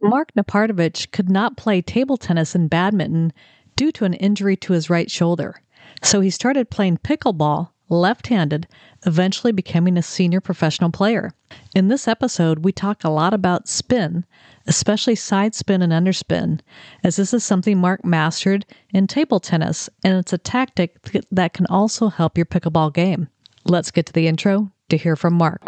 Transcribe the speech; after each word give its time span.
Mark 0.00 0.32
Napartovich 0.34 1.10
could 1.10 1.28
not 1.28 1.56
play 1.56 1.82
table 1.82 2.16
tennis 2.16 2.54
and 2.54 2.70
badminton 2.70 3.32
due 3.76 3.90
to 3.92 4.04
an 4.04 4.14
injury 4.14 4.56
to 4.56 4.72
his 4.72 4.90
right 4.90 5.10
shoulder. 5.10 5.60
So 6.02 6.20
he 6.20 6.30
started 6.30 6.70
playing 6.70 6.98
pickleball 6.98 7.70
left 7.88 8.26
handed, 8.26 8.68
eventually 9.06 9.52
becoming 9.52 9.96
a 9.96 10.02
senior 10.02 10.40
professional 10.40 10.90
player. 10.90 11.32
In 11.74 11.88
this 11.88 12.06
episode, 12.06 12.64
we 12.64 12.72
talk 12.72 13.02
a 13.02 13.08
lot 13.08 13.32
about 13.32 13.68
spin, 13.68 14.24
especially 14.66 15.14
side 15.14 15.54
spin 15.54 15.82
and 15.82 15.92
underspin, 15.92 16.60
as 17.02 17.16
this 17.16 17.32
is 17.32 17.44
something 17.44 17.78
Mark 17.78 18.04
mastered 18.04 18.66
in 18.90 19.06
table 19.06 19.40
tennis, 19.40 19.88
and 20.04 20.18
it's 20.18 20.32
a 20.32 20.38
tactic 20.38 21.00
that 21.32 21.54
can 21.54 21.66
also 21.66 22.08
help 22.08 22.36
your 22.36 22.46
pickleball 22.46 22.92
game. 22.92 23.28
Let's 23.64 23.90
get 23.90 24.06
to 24.06 24.12
the 24.12 24.26
intro 24.26 24.70
to 24.90 24.96
hear 24.96 25.16
from 25.16 25.34
Mark. 25.34 25.62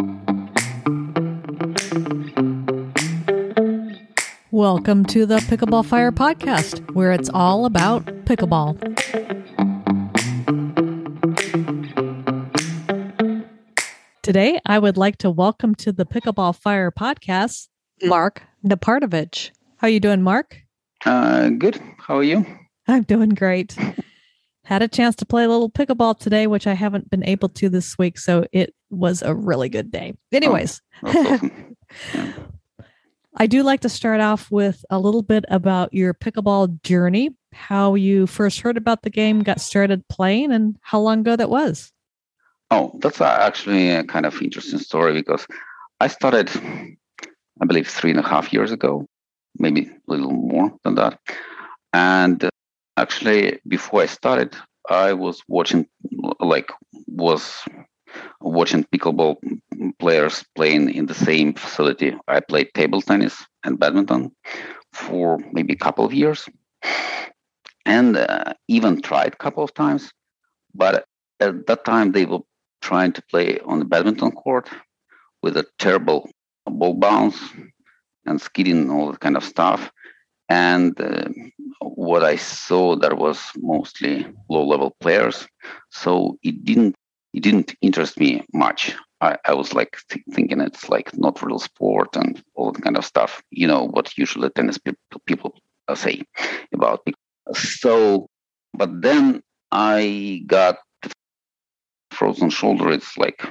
Welcome 4.52 5.04
to 5.06 5.26
the 5.26 5.36
Pickleball 5.36 5.86
Fire 5.86 6.10
podcast, 6.10 6.92
where 6.92 7.12
it's 7.12 7.30
all 7.32 7.66
about 7.66 8.04
pickleball. 8.24 8.74
Today, 14.22 14.60
I 14.66 14.80
would 14.80 14.96
like 14.96 15.18
to 15.18 15.30
welcome 15.30 15.76
to 15.76 15.92
the 15.92 16.04
Pickleball 16.04 16.56
Fire 16.56 16.90
podcast 16.90 17.68
Mark 18.02 18.42
Napartovich. 18.66 19.52
How 19.76 19.86
you 19.86 20.00
doing, 20.00 20.20
Mark? 20.20 20.56
Uh, 21.06 21.50
good. 21.50 21.80
How 21.98 22.16
are 22.16 22.24
you? 22.24 22.44
I'm 22.88 23.04
doing 23.04 23.30
great. 23.30 23.76
Had 24.64 24.82
a 24.82 24.88
chance 24.88 25.14
to 25.16 25.26
play 25.26 25.44
a 25.44 25.48
little 25.48 25.70
pickleball 25.70 26.18
today, 26.18 26.48
which 26.48 26.66
I 26.66 26.74
haven't 26.74 27.08
been 27.08 27.24
able 27.24 27.50
to 27.50 27.68
this 27.68 27.96
week, 27.96 28.18
so 28.18 28.44
it 28.50 28.74
was 28.90 29.22
a 29.22 29.32
really 29.32 29.68
good 29.68 29.92
day. 29.92 30.14
Anyways, 30.32 30.82
oh, 31.04 31.08
awesome. 31.08 31.76
yeah. 32.14 32.32
I 33.36 33.46
do 33.46 33.62
like 33.62 33.80
to 33.80 33.88
start 33.88 34.20
off 34.20 34.50
with 34.50 34.84
a 34.90 34.98
little 34.98 35.22
bit 35.22 35.44
about 35.48 35.94
your 35.94 36.14
pickleball 36.14 36.82
journey, 36.82 37.30
how 37.52 37.94
you 37.94 38.26
first 38.26 38.60
heard 38.60 38.76
about 38.76 39.02
the 39.02 39.10
game, 39.10 39.42
got 39.42 39.60
started 39.60 40.06
playing, 40.08 40.52
and 40.52 40.76
how 40.82 40.98
long 41.00 41.20
ago 41.20 41.36
that 41.36 41.48
was. 41.48 41.92
Oh, 42.72 42.98
that's 43.00 43.20
actually 43.20 43.90
a 43.90 44.04
kind 44.04 44.26
of 44.26 44.40
interesting 44.42 44.80
story 44.80 45.12
because 45.12 45.46
I 46.00 46.08
started, 46.08 46.50
I 47.60 47.64
believe, 47.66 47.88
three 47.88 48.10
and 48.10 48.20
a 48.20 48.28
half 48.28 48.52
years 48.52 48.72
ago, 48.72 49.06
maybe 49.58 49.82
a 49.86 50.12
little 50.12 50.30
more 50.30 50.72
than 50.82 50.96
that. 50.96 51.18
And 51.92 52.44
uh, 52.44 52.50
actually, 52.96 53.60
before 53.66 54.02
I 54.02 54.06
started, 54.06 54.56
I 54.88 55.12
was 55.12 55.42
watching, 55.46 55.86
like, 56.40 56.72
was 57.06 57.62
watching 58.40 58.84
pickleball 58.84 59.36
players 60.00 60.44
playing 60.56 60.90
in 60.94 61.06
the 61.06 61.14
same 61.14 61.54
facility. 61.54 62.16
I 62.26 62.40
played 62.40 62.74
table 62.74 63.02
tennis 63.02 63.36
and 63.64 63.78
badminton 63.78 64.32
for 64.92 65.38
maybe 65.52 65.74
a 65.74 65.84
couple 65.84 66.04
of 66.04 66.12
years, 66.12 66.48
and 67.86 68.16
uh, 68.16 68.54
even 68.68 69.00
tried 69.02 69.34
a 69.34 69.42
couple 69.44 69.62
of 69.62 69.74
times. 69.74 70.10
But 70.74 71.04
at 71.40 71.66
that 71.66 71.84
time, 71.84 72.12
they 72.12 72.26
were 72.26 72.40
trying 72.82 73.12
to 73.12 73.22
play 73.30 73.58
on 73.60 73.78
the 73.78 73.84
badminton 73.84 74.32
court 74.32 74.68
with 75.42 75.56
a 75.56 75.66
terrible 75.78 76.28
ball 76.66 76.94
bounce 76.94 77.38
and 78.26 78.40
skidding 78.40 78.90
all 78.90 79.10
that 79.10 79.20
kind 79.20 79.36
of 79.36 79.44
stuff. 79.44 79.90
And 80.48 81.00
uh, 81.00 81.28
what 81.80 82.24
I 82.24 82.36
saw 82.36 82.96
there 82.96 83.14
was 83.14 83.38
mostly 83.56 84.26
low 84.48 84.66
level 84.66 84.96
players, 85.00 85.46
so 85.90 86.38
it 86.42 86.64
didn't 86.64 86.96
it 87.32 87.42
didn't 87.42 87.74
interest 87.80 88.18
me 88.18 88.44
much. 88.52 88.94
I, 89.20 89.36
I 89.46 89.54
was 89.54 89.74
like 89.74 89.98
th- 90.10 90.24
thinking 90.32 90.60
it's 90.60 90.88
like 90.88 91.16
not 91.16 91.42
real 91.42 91.58
sport 91.58 92.16
and 92.16 92.42
all 92.54 92.72
that 92.72 92.82
kind 92.82 92.96
of 92.96 93.04
stuff. 93.04 93.42
You 93.50 93.66
know 93.66 93.84
what 93.86 94.16
usually 94.16 94.50
tennis 94.50 94.78
pe- 94.78 94.92
people 95.26 95.54
say 95.94 96.22
about 96.72 97.02
it. 97.06 97.14
So, 97.54 98.28
but 98.74 99.02
then 99.02 99.42
I 99.70 100.42
got 100.46 100.78
frozen 102.10 102.50
shoulder. 102.50 102.90
It's 102.90 103.16
like 103.18 103.42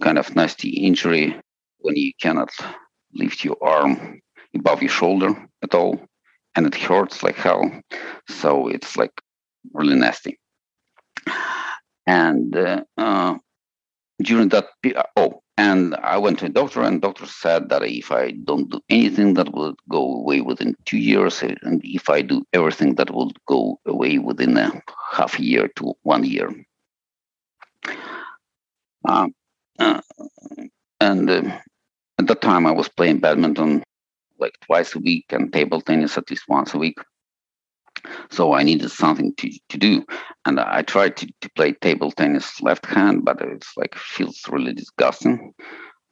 kind 0.00 0.18
of 0.18 0.34
nasty 0.34 0.70
injury 0.70 1.36
when 1.78 1.96
you 1.96 2.12
cannot 2.20 2.50
lift 3.14 3.44
your 3.44 3.56
arm 3.62 4.20
above 4.54 4.82
your 4.82 4.90
shoulder 4.90 5.48
at 5.62 5.74
all, 5.74 6.00
and 6.54 6.66
it 6.66 6.74
hurts 6.74 7.22
like 7.22 7.36
hell. 7.36 7.70
So 8.28 8.68
it's 8.68 8.96
like 8.96 9.12
really 9.72 9.96
nasty. 9.96 10.38
And 12.06 12.56
uh, 12.56 12.84
uh, 12.98 13.38
during 14.22 14.48
that, 14.50 14.66
oh, 15.16 15.42
and 15.58 15.94
I 15.96 16.18
went 16.18 16.38
to 16.40 16.46
a 16.46 16.48
doctor, 16.48 16.82
and 16.82 17.00
doctor 17.00 17.26
said 17.26 17.68
that 17.68 17.82
if 17.82 18.10
I 18.10 18.32
don't 18.32 18.70
do 18.70 18.80
anything, 18.88 19.34
that 19.34 19.52
will 19.52 19.74
go 19.88 20.14
away 20.16 20.40
within 20.40 20.74
two 20.86 20.98
years, 20.98 21.42
and 21.42 21.80
if 21.84 22.08
I 22.08 22.22
do 22.22 22.44
everything, 22.52 22.94
that 22.96 23.10
will 23.10 23.32
go 23.46 23.78
away 23.86 24.18
within 24.18 24.56
a 24.56 24.82
half 25.12 25.38
year 25.38 25.68
to 25.76 25.94
one 26.02 26.24
year. 26.24 26.50
Uh, 29.04 29.28
uh, 29.78 30.00
and 31.00 31.30
uh, 31.30 31.58
at 32.18 32.26
that 32.26 32.40
time, 32.40 32.66
I 32.66 32.72
was 32.72 32.88
playing 32.88 33.18
badminton 33.18 33.82
like 34.38 34.58
twice 34.66 34.94
a 34.94 34.98
week 34.98 35.26
and 35.30 35.52
table 35.52 35.80
tennis 35.80 36.18
at 36.18 36.30
least 36.30 36.44
once 36.48 36.74
a 36.74 36.78
week. 36.78 36.98
So 38.30 38.54
I 38.54 38.62
needed 38.62 38.90
something 38.90 39.34
to, 39.36 39.50
to 39.68 39.78
do. 39.78 40.04
And 40.44 40.58
I 40.58 40.82
tried 40.82 41.16
to, 41.18 41.26
to 41.40 41.50
play 41.50 41.72
table 41.72 42.10
tennis 42.10 42.60
left 42.60 42.86
hand, 42.86 43.24
but 43.24 43.40
it's 43.40 43.72
like 43.76 43.94
feels 43.94 44.40
really 44.48 44.72
disgusting. 44.72 45.52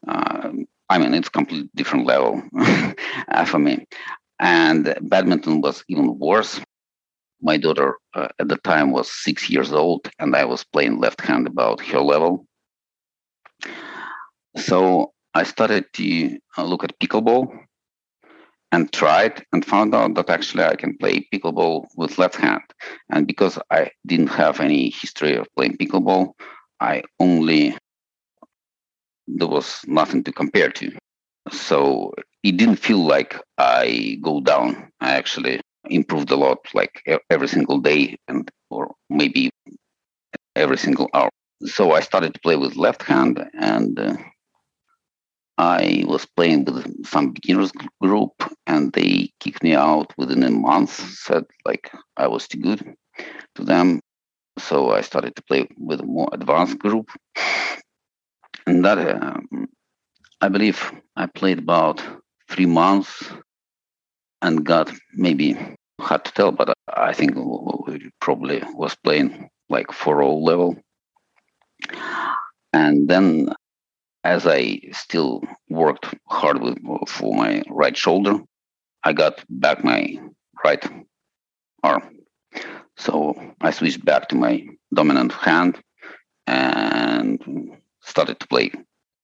Uh, 0.06 0.50
I 0.88 0.98
mean, 0.98 1.14
it's 1.14 1.28
completely 1.28 1.70
different 1.74 2.06
level 2.06 2.42
for 3.46 3.58
me. 3.58 3.86
And 4.38 4.96
badminton 5.02 5.60
was 5.60 5.84
even 5.88 6.18
worse. 6.18 6.60
My 7.42 7.56
daughter 7.56 7.96
uh, 8.14 8.28
at 8.38 8.48
the 8.48 8.56
time 8.56 8.90
was 8.90 9.10
six 9.10 9.48
years 9.48 9.72
old, 9.72 10.10
and 10.18 10.34
I 10.36 10.44
was 10.44 10.64
playing 10.64 11.00
left 11.00 11.20
hand 11.20 11.46
about 11.46 11.80
her 11.86 12.00
level. 12.00 12.46
So 14.56 15.12
I 15.34 15.44
started 15.44 15.86
to 15.94 16.38
uh, 16.58 16.64
look 16.64 16.84
at 16.84 16.98
pickleball 16.98 17.48
and 18.72 18.92
tried 18.92 19.44
and 19.52 19.64
found 19.64 19.94
out 19.94 20.14
that 20.14 20.30
actually 20.30 20.64
I 20.64 20.76
can 20.76 20.96
play 20.96 21.26
pickleball 21.32 21.86
with 21.96 22.18
left 22.18 22.36
hand. 22.36 22.62
And 23.10 23.26
because 23.26 23.58
I 23.70 23.90
didn't 24.06 24.28
have 24.28 24.60
any 24.60 24.90
history 24.90 25.36
of 25.36 25.48
playing 25.56 25.76
pickleball, 25.76 26.32
I 26.80 27.02
only 27.18 27.76
there 29.26 29.48
was 29.48 29.80
nothing 29.86 30.24
to 30.24 30.32
compare 30.32 30.70
to. 30.70 30.92
So 31.50 32.14
it 32.42 32.56
didn't 32.56 32.76
feel 32.76 33.04
like 33.04 33.36
I 33.58 34.18
go 34.22 34.40
down. 34.40 34.90
I 35.00 35.12
actually 35.12 35.60
improved 35.84 36.30
a 36.30 36.36
lot, 36.36 36.58
like 36.74 37.02
every 37.30 37.48
single 37.48 37.78
day, 37.78 38.16
and 38.28 38.50
or 38.70 38.94
maybe 39.08 39.50
every 40.56 40.78
single 40.78 41.08
hour. 41.14 41.30
So 41.64 41.92
I 41.92 42.00
started 42.00 42.34
to 42.34 42.40
play 42.40 42.56
with 42.56 42.76
left 42.76 43.02
hand, 43.02 43.44
and 43.54 43.98
uh, 43.98 44.16
I 45.60 46.04
was 46.06 46.24
playing 46.24 46.64
with 46.64 47.06
some 47.06 47.32
beginners 47.32 47.70
group 48.00 48.32
and 48.66 48.90
they 48.94 49.30
kicked 49.40 49.62
me 49.62 49.74
out 49.74 50.10
within 50.16 50.42
a 50.42 50.50
month, 50.50 50.88
said 50.88 51.44
like 51.66 51.92
I 52.16 52.28
was 52.28 52.48
too 52.48 52.58
good 52.58 52.94
to 53.56 53.64
them. 53.64 54.00
So 54.58 54.92
I 54.92 55.02
started 55.02 55.36
to 55.36 55.42
play 55.42 55.68
with 55.76 56.00
a 56.00 56.06
more 56.06 56.30
advanced 56.32 56.78
group. 56.78 57.10
And 58.66 58.82
that, 58.86 58.98
um, 59.22 59.68
I 60.40 60.48
believe 60.48 60.92
I 61.16 61.26
played 61.26 61.58
about 61.58 62.02
three 62.48 62.66
months 62.66 63.30
and 64.40 64.64
got 64.64 64.90
maybe 65.12 65.58
hard 66.00 66.24
to 66.24 66.32
tell, 66.32 66.52
but 66.52 66.72
I 66.88 67.12
think 67.12 67.34
probably 68.20 68.62
was 68.72 68.96
playing 69.04 69.50
like 69.68 69.92
4 69.92 70.24
level. 70.24 70.78
And 72.72 73.08
then 73.08 73.52
as 74.24 74.46
I 74.46 74.80
still 74.92 75.42
worked 75.68 76.14
hard 76.28 76.60
with, 76.60 76.78
for 77.08 77.34
my 77.34 77.62
right 77.68 77.96
shoulder, 77.96 78.38
I 79.04 79.12
got 79.12 79.44
back 79.48 79.82
my 79.82 80.18
right 80.64 80.84
arm. 81.82 82.16
So 82.96 83.54
I 83.60 83.70
switched 83.70 84.04
back 84.04 84.28
to 84.28 84.36
my 84.36 84.66
dominant 84.92 85.32
hand 85.32 85.80
and 86.46 87.40
started 88.02 88.38
to 88.40 88.48
play 88.48 88.72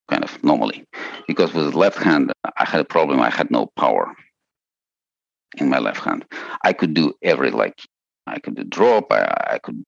kind 0.08 0.24
of 0.24 0.42
normally. 0.42 0.84
Because 1.26 1.52
with 1.52 1.74
left 1.74 1.98
hand, 1.98 2.32
I 2.56 2.64
had 2.64 2.80
a 2.80 2.84
problem. 2.84 3.20
I 3.20 3.30
had 3.30 3.50
no 3.50 3.66
power 3.76 4.14
in 5.58 5.68
my 5.68 5.78
left 5.78 6.00
hand. 6.00 6.24
I 6.62 6.72
could 6.72 6.94
do 6.94 7.12
every 7.22 7.50
like 7.50 7.80
I 8.26 8.38
could 8.38 8.54
do 8.56 8.64
drop. 8.64 9.12
I, 9.12 9.54
I 9.54 9.58
could 9.58 9.84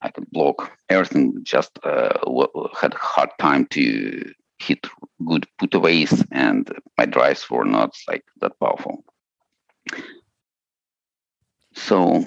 I 0.00 0.10
could 0.10 0.30
block 0.30 0.72
everything. 0.88 1.40
Just 1.42 1.78
uh, 1.82 2.18
had 2.80 2.94
a 2.94 2.98
hard 2.98 3.30
time 3.38 3.66
to 3.66 4.32
hit 4.58 4.86
good 5.24 5.46
putaways, 5.58 6.24
and 6.32 6.70
my 6.96 7.06
drives 7.06 7.48
were 7.50 7.64
not 7.64 7.94
like 8.06 8.24
that 8.40 8.58
powerful. 8.60 9.04
So 11.74 12.24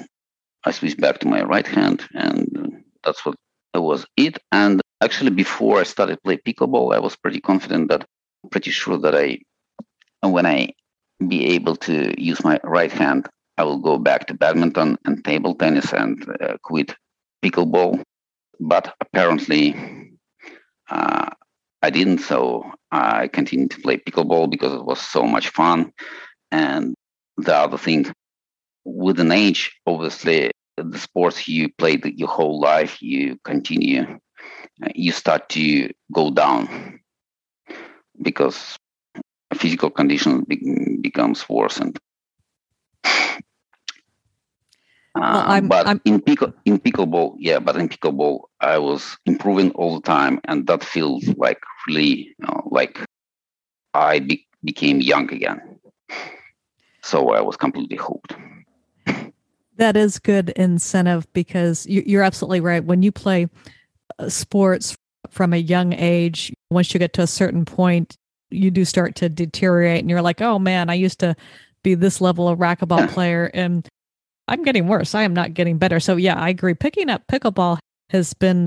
I 0.64 0.72
switched 0.72 1.00
back 1.00 1.20
to 1.20 1.28
my 1.28 1.42
right 1.44 1.68
hand, 1.68 2.08
and 2.14 2.84
that's 3.04 3.26
what 3.26 3.36
that 3.74 3.82
was 3.82 4.06
it. 4.18 4.38
And 4.52 4.82
actually, 5.02 5.32
before 5.32 5.80
I 5.80 5.84
started 5.84 6.22
play 6.24 6.38
pickleball, 6.38 6.94
I 6.94 7.00
was 7.00 7.16
pretty 7.16 7.42
confident 7.42 7.90
that, 7.90 8.06
pretty 8.50 8.72
sure 8.72 8.98
that 8.98 9.16
I, 9.16 9.40
when 10.22 10.46
I 10.46 10.74
be 11.28 11.48
able 11.54 11.76
to 11.78 12.14
use 12.22 12.44
my 12.44 12.60
right 12.64 12.92
hand, 12.92 13.28
I 13.58 13.64
will 13.64 13.78
go 13.78 13.98
back 13.98 14.28
to 14.28 14.34
badminton 14.34 14.98
and 15.06 15.24
table 15.24 15.54
tennis 15.54 15.94
and 15.94 16.28
uh, 16.42 16.58
quit 16.64 16.96
pickleball. 17.44 18.04
But 18.60 18.94
apparently, 19.02 19.76
uh, 20.90 21.30
I 21.82 21.90
didn't. 21.90 22.20
So 22.20 22.72
I 22.92 23.28
continued 23.28 23.72
to 23.72 23.82
play 23.82 23.98
pickleball 23.98 24.50
because 24.52 24.74
it 24.74 24.86
was 24.86 25.02
so 25.02 25.24
much 25.24 25.50
fun. 25.50 25.92
And 26.52 26.96
the 27.38 27.56
other 27.56 27.78
thing, 27.78 28.14
with 28.86 29.20
an 29.20 29.32
age, 29.32 29.80
obviously, 29.86 30.52
the 30.78 31.00
sports 31.00 31.48
you 31.48 31.70
played 31.78 32.06
your 32.06 32.28
whole 32.28 32.60
life, 32.60 33.02
you 33.02 33.38
continue, 33.44 34.20
uh, 34.84 34.90
you 34.96 35.12
start 35.12 35.50
to 35.50 35.90
go 36.12 36.32
down 36.32 37.00
because 38.22 38.78
physical 39.56 39.90
condition 39.90 40.44
be- 40.48 40.98
becomes 41.02 41.48
worsened. 41.50 42.00
Well, 45.16 45.44
I'm, 45.46 45.68
but 45.68 45.88
I'm, 45.88 46.02
in 46.06 46.22
pickle 46.22 46.54
in 46.64 46.80
pickleball, 46.80 47.36
yeah, 47.38 47.60
but 47.60 47.76
in 47.76 47.90
pickleball, 47.90 48.44
I 48.62 48.78
was 48.78 49.18
improving 49.26 49.72
all 49.72 49.96
the 49.96 50.02
time, 50.02 50.40
and 50.46 50.66
that 50.68 50.84
feels 50.84 51.28
like 51.38 51.60
really, 51.88 52.06
you 52.06 52.36
know, 52.40 52.70
like 52.72 53.00
I 53.94 54.20
be- 54.20 54.48
became 54.64 55.02
young 55.02 55.32
again. 55.34 55.80
So 57.04 57.32
I 57.32 57.42
was 57.42 57.58
completely 57.58 57.98
hooked. 57.98 58.36
That 59.78 59.98
is 59.98 60.18
good 60.20 60.50
incentive 60.52 61.32
because 61.34 61.86
you, 61.88 62.20
are 62.20 62.24
absolutely 62.24 62.62
right. 62.62 62.84
When 62.84 63.02
you 63.02 63.12
play 63.12 63.48
uh, 64.20 64.30
sports 64.30 64.96
from 65.30 65.54
a 65.54 65.58
young 65.58 65.92
age, 65.94 66.54
once 66.70 66.94
you 66.94 67.00
get 67.00 67.14
to 67.14 67.24
a 67.24 67.28
certain 67.28 67.66
point, 67.66 68.16
you 68.50 68.72
do 68.72 68.86
start 68.86 69.16
to 69.16 69.30
deteriorate, 69.30 70.00
and 70.00 70.10
you're 70.10 70.22
like, 70.22 70.42
"Oh 70.42 70.58
man, 70.60 70.90
I 70.90 70.94
used 70.94 71.20
to 71.20 71.36
be 71.84 71.96
this 71.96 72.22
level 72.22 72.48
of 72.48 72.60
racquetball 72.60 73.10
player, 73.10 73.50
and 73.54 73.88
I'm 74.52 74.64
getting 74.64 74.88
worse. 74.88 75.16
I 75.16 75.24
am 75.24 75.34
not 75.34 75.54
getting 75.54 75.78
better. 75.78 76.02
So 76.02 76.18
yeah, 76.18 76.38
I 76.38 76.50
agree. 76.50 76.74
Picking 76.74 77.10
up 77.10 77.24
pickleball 77.32 77.80
has 78.10 78.34
been 78.34 78.66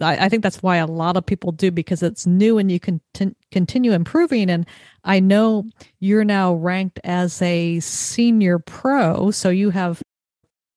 I, 0.00 0.26
I 0.26 0.28
think 0.28 0.42
that's 0.42 0.62
why 0.62 0.76
a 0.76 0.86
lot 0.86 1.16
of 1.16 1.24
people 1.24 1.52
do 1.52 1.70
because 1.70 2.02
it's 2.02 2.26
new 2.26 2.58
and 2.58 2.70
you 2.70 2.80
can 2.80 3.00
t- 3.14 3.36
continue 3.52 3.92
improving. 3.92 4.50
And 4.50 4.66
I 5.04 5.20
know 5.20 5.66
you're 6.00 6.24
now 6.24 6.54
ranked 6.54 6.98
as 7.04 7.40
a 7.42 7.78
senior 7.80 8.58
pro, 8.58 9.30
so 9.30 9.50
you 9.50 9.70
have 9.70 10.02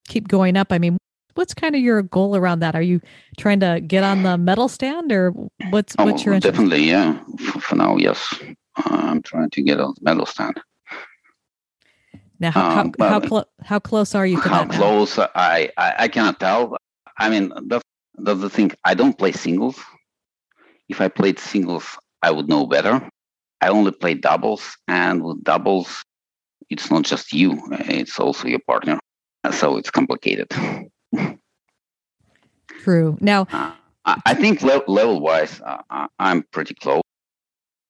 keep 0.07 0.27
going 0.27 0.55
up. 0.55 0.71
I 0.71 0.77
mean, 0.77 0.97
what's 1.33 1.53
kind 1.53 1.75
of 1.75 1.81
your 1.81 2.03
goal 2.03 2.35
around 2.35 2.59
that? 2.59 2.75
Are 2.75 2.81
you 2.81 3.01
trying 3.37 3.61
to 3.61 3.81
get 3.81 4.03
on 4.03 4.23
the 4.23 4.37
medal 4.37 4.67
stand, 4.67 5.11
or 5.11 5.31
what's 5.69 5.95
oh, 5.97 6.05
what's 6.05 6.21
oh, 6.21 6.25
your 6.25 6.33
interest? 6.35 6.55
definitely? 6.55 6.83
Yeah, 6.83 7.17
for, 7.39 7.59
for 7.59 7.75
now, 7.75 7.97
yes. 7.97 8.39
Uh, 8.75 8.83
I'm 8.89 9.21
trying 9.21 9.49
to 9.51 9.61
get 9.61 9.79
on 9.79 9.93
the 9.95 10.01
medal 10.03 10.25
stand. 10.25 10.59
Now, 12.43 12.51
how 12.51 12.81
um, 12.81 12.93
how, 12.99 13.07
how, 13.09 13.19
clo- 13.21 13.45
how, 13.63 13.79
close 13.79 14.13
are 14.15 14.27
you 14.27 14.35
to 14.35 14.49
how 14.49 14.65
that? 14.65 14.73
How 14.73 14.79
close? 14.81 15.17
I, 15.17 15.71
I, 15.77 15.93
I 15.99 16.07
cannot 16.09 16.41
tell. 16.41 16.75
I 17.17 17.29
mean, 17.29 17.53
that's 17.67 17.85
that's 18.15 18.41
the 18.41 18.49
thing. 18.49 18.73
I 18.83 18.95
don't 18.95 19.17
play 19.17 19.31
singles. 19.31 19.79
If 20.89 20.99
I 20.99 21.07
played 21.07 21.39
singles, 21.39 21.85
I 22.21 22.31
would 22.31 22.49
know 22.49 22.67
better. 22.67 23.09
I 23.61 23.69
only 23.69 23.91
play 23.91 24.15
doubles, 24.15 24.75
and 24.89 25.23
with 25.23 25.41
doubles, 25.45 26.03
it's 26.69 26.91
not 26.91 27.03
just 27.03 27.31
you; 27.31 27.63
it's 27.71 28.19
also 28.19 28.49
your 28.49 28.59
partner. 28.67 28.99
So 29.51 29.77
it's 29.77 29.89
complicated. 29.89 30.49
True. 32.83 33.17
Now, 33.21 33.47
uh, 33.53 33.71
I, 34.03 34.21
I 34.25 34.33
think 34.33 34.61
le- 34.63 34.83
level-wise, 34.87 35.61
uh, 35.61 36.07
I'm 36.19 36.43
pretty 36.51 36.73
close. 36.73 37.03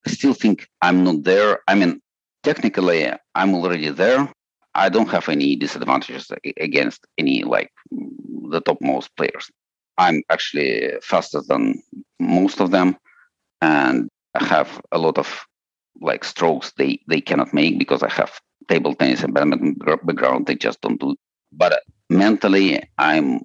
I 0.05 0.11
still 0.11 0.35
think 0.35 0.67
I'm 0.83 1.03
not 1.03 1.23
there. 1.23 1.61
I 1.67 1.73
mean, 1.73 2.01
technically, 2.43 3.11
I'm 3.33 3.55
already 3.55 3.89
there. 3.89 4.31
I 4.75 4.89
don't 4.89 5.09
have 5.09 5.29
any 5.29 5.55
disadvantages 5.55 6.31
against 6.59 7.05
any 7.17 7.43
like 7.43 7.71
the 7.91 8.61
topmost 8.61 9.15
players. 9.15 9.49
I'm 9.97 10.23
actually 10.29 10.93
faster 11.01 11.41
than 11.47 11.81
most 12.19 12.59
of 12.59 12.71
them, 12.71 12.97
and 13.61 14.09
I 14.33 14.43
have 14.45 14.81
a 14.91 14.97
lot 14.97 15.17
of 15.17 15.45
like 16.01 16.23
strokes 16.23 16.71
they 16.77 16.99
they 17.07 17.21
cannot 17.21 17.53
make 17.53 17.77
because 17.77 18.01
I 18.01 18.09
have 18.09 18.39
table 18.67 18.95
tennis 18.95 19.23
and 19.23 19.33
badminton 19.33 19.75
background. 20.03 20.47
They 20.47 20.55
just 20.55 20.81
don't 20.81 20.99
do. 20.99 21.15
But 21.51 21.81
mentally, 22.09 22.81
I'm 22.97 23.41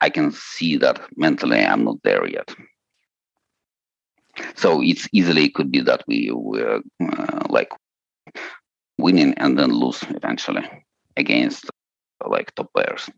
I 0.00 0.10
can 0.10 0.32
see 0.32 0.76
that 0.78 1.00
mentally 1.16 1.60
I'm 1.64 1.84
not 1.84 1.96
there 2.04 2.26
yet. 2.26 2.54
So 4.54 4.82
it's 4.82 5.08
easily 5.12 5.48
could 5.50 5.70
be 5.70 5.80
that 5.80 6.04
we 6.06 6.30
were 6.32 6.80
uh, 7.02 7.46
like 7.48 7.70
winning 9.00 9.34
and 9.34 9.58
then 9.58 9.70
lose 9.70 10.02
eventually 10.10 10.64
against 11.16 11.70
like 12.26 12.54
top 12.54 12.72
players. 12.74 13.08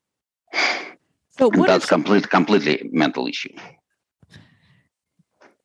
So 1.39 1.51
that's 1.51 1.87
complete, 1.87 2.29
completely 2.29 2.89
mental 2.93 3.27
issue. 3.27 3.55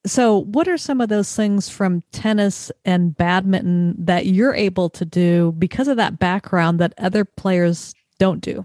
So, 0.06 0.44
what 0.44 0.70
are 0.70 0.78
some 0.78 1.02
of 1.02 1.10
those 1.10 1.36
things 1.36 1.68
from 1.68 2.02
tennis 2.14 2.72
and 2.86 3.16
badminton 3.16 3.94
that 4.06 4.26
you're 4.26 4.56
able 4.56 4.90
to 4.92 5.04
do 5.04 5.52
because 5.58 5.90
of 5.90 5.98
that 5.98 6.18
background 6.18 6.80
that 6.80 6.94
other 6.98 7.26
players 7.26 7.94
don't 8.18 8.40
do? 8.40 8.64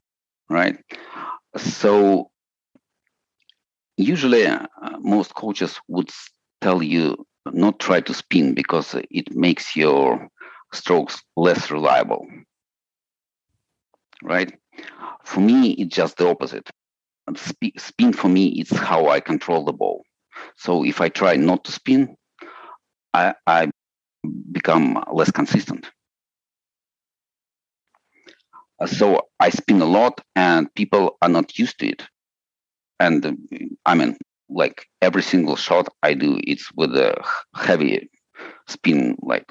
Right. 0.49 0.79
So, 1.57 2.31
usually, 3.97 4.47
uh, 4.47 4.67
most 5.01 5.35
coaches 5.35 5.81
would 5.89 6.11
tell 6.61 6.81
you 6.81 7.27
not 7.53 7.81
try 7.81 8.01
to 8.01 8.15
spin 8.15 8.55
because 8.55 8.95
it 9.11 9.35
makes 9.35 9.75
your 9.75 10.29
strokes 10.73 11.23
less 11.37 11.71
reliable. 11.71 12.27
Right? 14.23 14.53
For 15.25 15.41
me, 15.41 15.73
it's 15.73 15.95
just 15.95 16.17
the 16.17 16.29
opposite. 16.29 16.69
Spin 17.77 18.13
for 18.13 18.29
me 18.29 18.49
is 18.61 18.71
how 18.71 19.09
I 19.09 19.21
control 19.21 19.65
the 19.65 19.73
ball. 19.73 20.03
So 20.57 20.85
if 20.85 21.01
I 21.01 21.09
try 21.09 21.37
not 21.37 21.65
to 21.65 21.73
spin, 21.73 22.17
I, 23.15 23.35
I 23.47 23.71
become 24.51 25.03
less 25.13 25.31
consistent. 25.31 25.91
Uh, 28.81 28.87
so 28.87 29.29
I 29.39 29.51
spin 29.51 29.81
a 29.83 29.87
lot, 29.87 30.21
and 30.35 30.73
people 30.75 31.17
are 31.23 31.29
not 31.29 31.59
used 31.59 31.79
to 31.81 31.87
it. 31.89 32.03
And 32.99 33.39
I 33.85 33.95
mean, 33.95 34.17
like 34.49 34.87
every 35.01 35.23
single 35.23 35.57
shot 35.57 35.89
I 36.03 36.15
do, 36.15 36.39
it's 36.43 36.71
with 36.75 36.97
a 36.97 37.15
heavy 37.55 38.11
spin, 38.69 39.17
like 39.21 39.47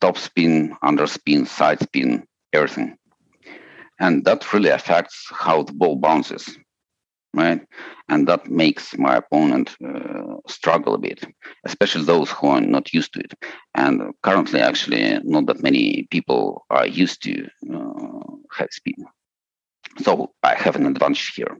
top 0.00 0.16
spin, 0.18 0.76
under 0.82 1.06
spin, 1.06 1.46
side 1.46 1.80
spin, 1.80 2.24
everything. 2.52 2.96
And 4.00 4.24
that 4.24 4.52
really 4.52 4.70
affects 4.70 5.26
how 5.30 5.64
the 5.64 5.72
ball 5.72 5.96
bounces, 5.96 6.56
right? 7.34 7.60
And 8.08 8.28
that 8.28 8.48
makes 8.48 8.96
my 8.96 9.16
opponent 9.16 9.76
uh, 9.84 10.36
struggle 10.48 10.94
a 10.94 10.98
bit, 10.98 11.24
especially 11.66 12.04
those 12.04 12.30
who 12.30 12.46
are 12.48 12.60
not 12.60 12.94
used 12.94 13.12
to 13.14 13.20
it. 13.20 13.34
And 13.74 14.14
currently, 14.22 14.60
actually, 14.60 15.18
not 15.24 15.46
that 15.46 15.62
many 15.62 16.06
people 16.10 16.64
are 16.70 16.86
used 16.86 17.22
to 17.24 17.48
uh, 17.74 18.36
high 18.50 18.68
spin. 18.70 19.04
So 20.00 20.32
I 20.42 20.54
have 20.54 20.76
an 20.76 20.86
advantage 20.86 21.32
here. 21.34 21.58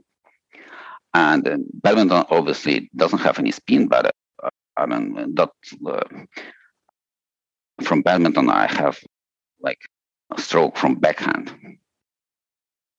And 1.13 1.47
uh, 1.47 1.57
badminton 1.73 2.23
obviously 2.29 2.89
doesn't 2.95 3.19
have 3.19 3.39
any 3.39 3.51
spin, 3.51 3.87
but 3.87 4.13
uh, 4.41 4.49
I 4.77 4.85
mean 4.85 5.35
that 5.35 5.49
uh, 5.85 6.01
from 7.81 8.01
badminton, 8.01 8.49
I 8.49 8.67
have 8.67 8.99
like 9.61 9.79
a 10.35 10.41
stroke 10.41 10.77
from 10.77 10.95
backhand. 10.95 11.53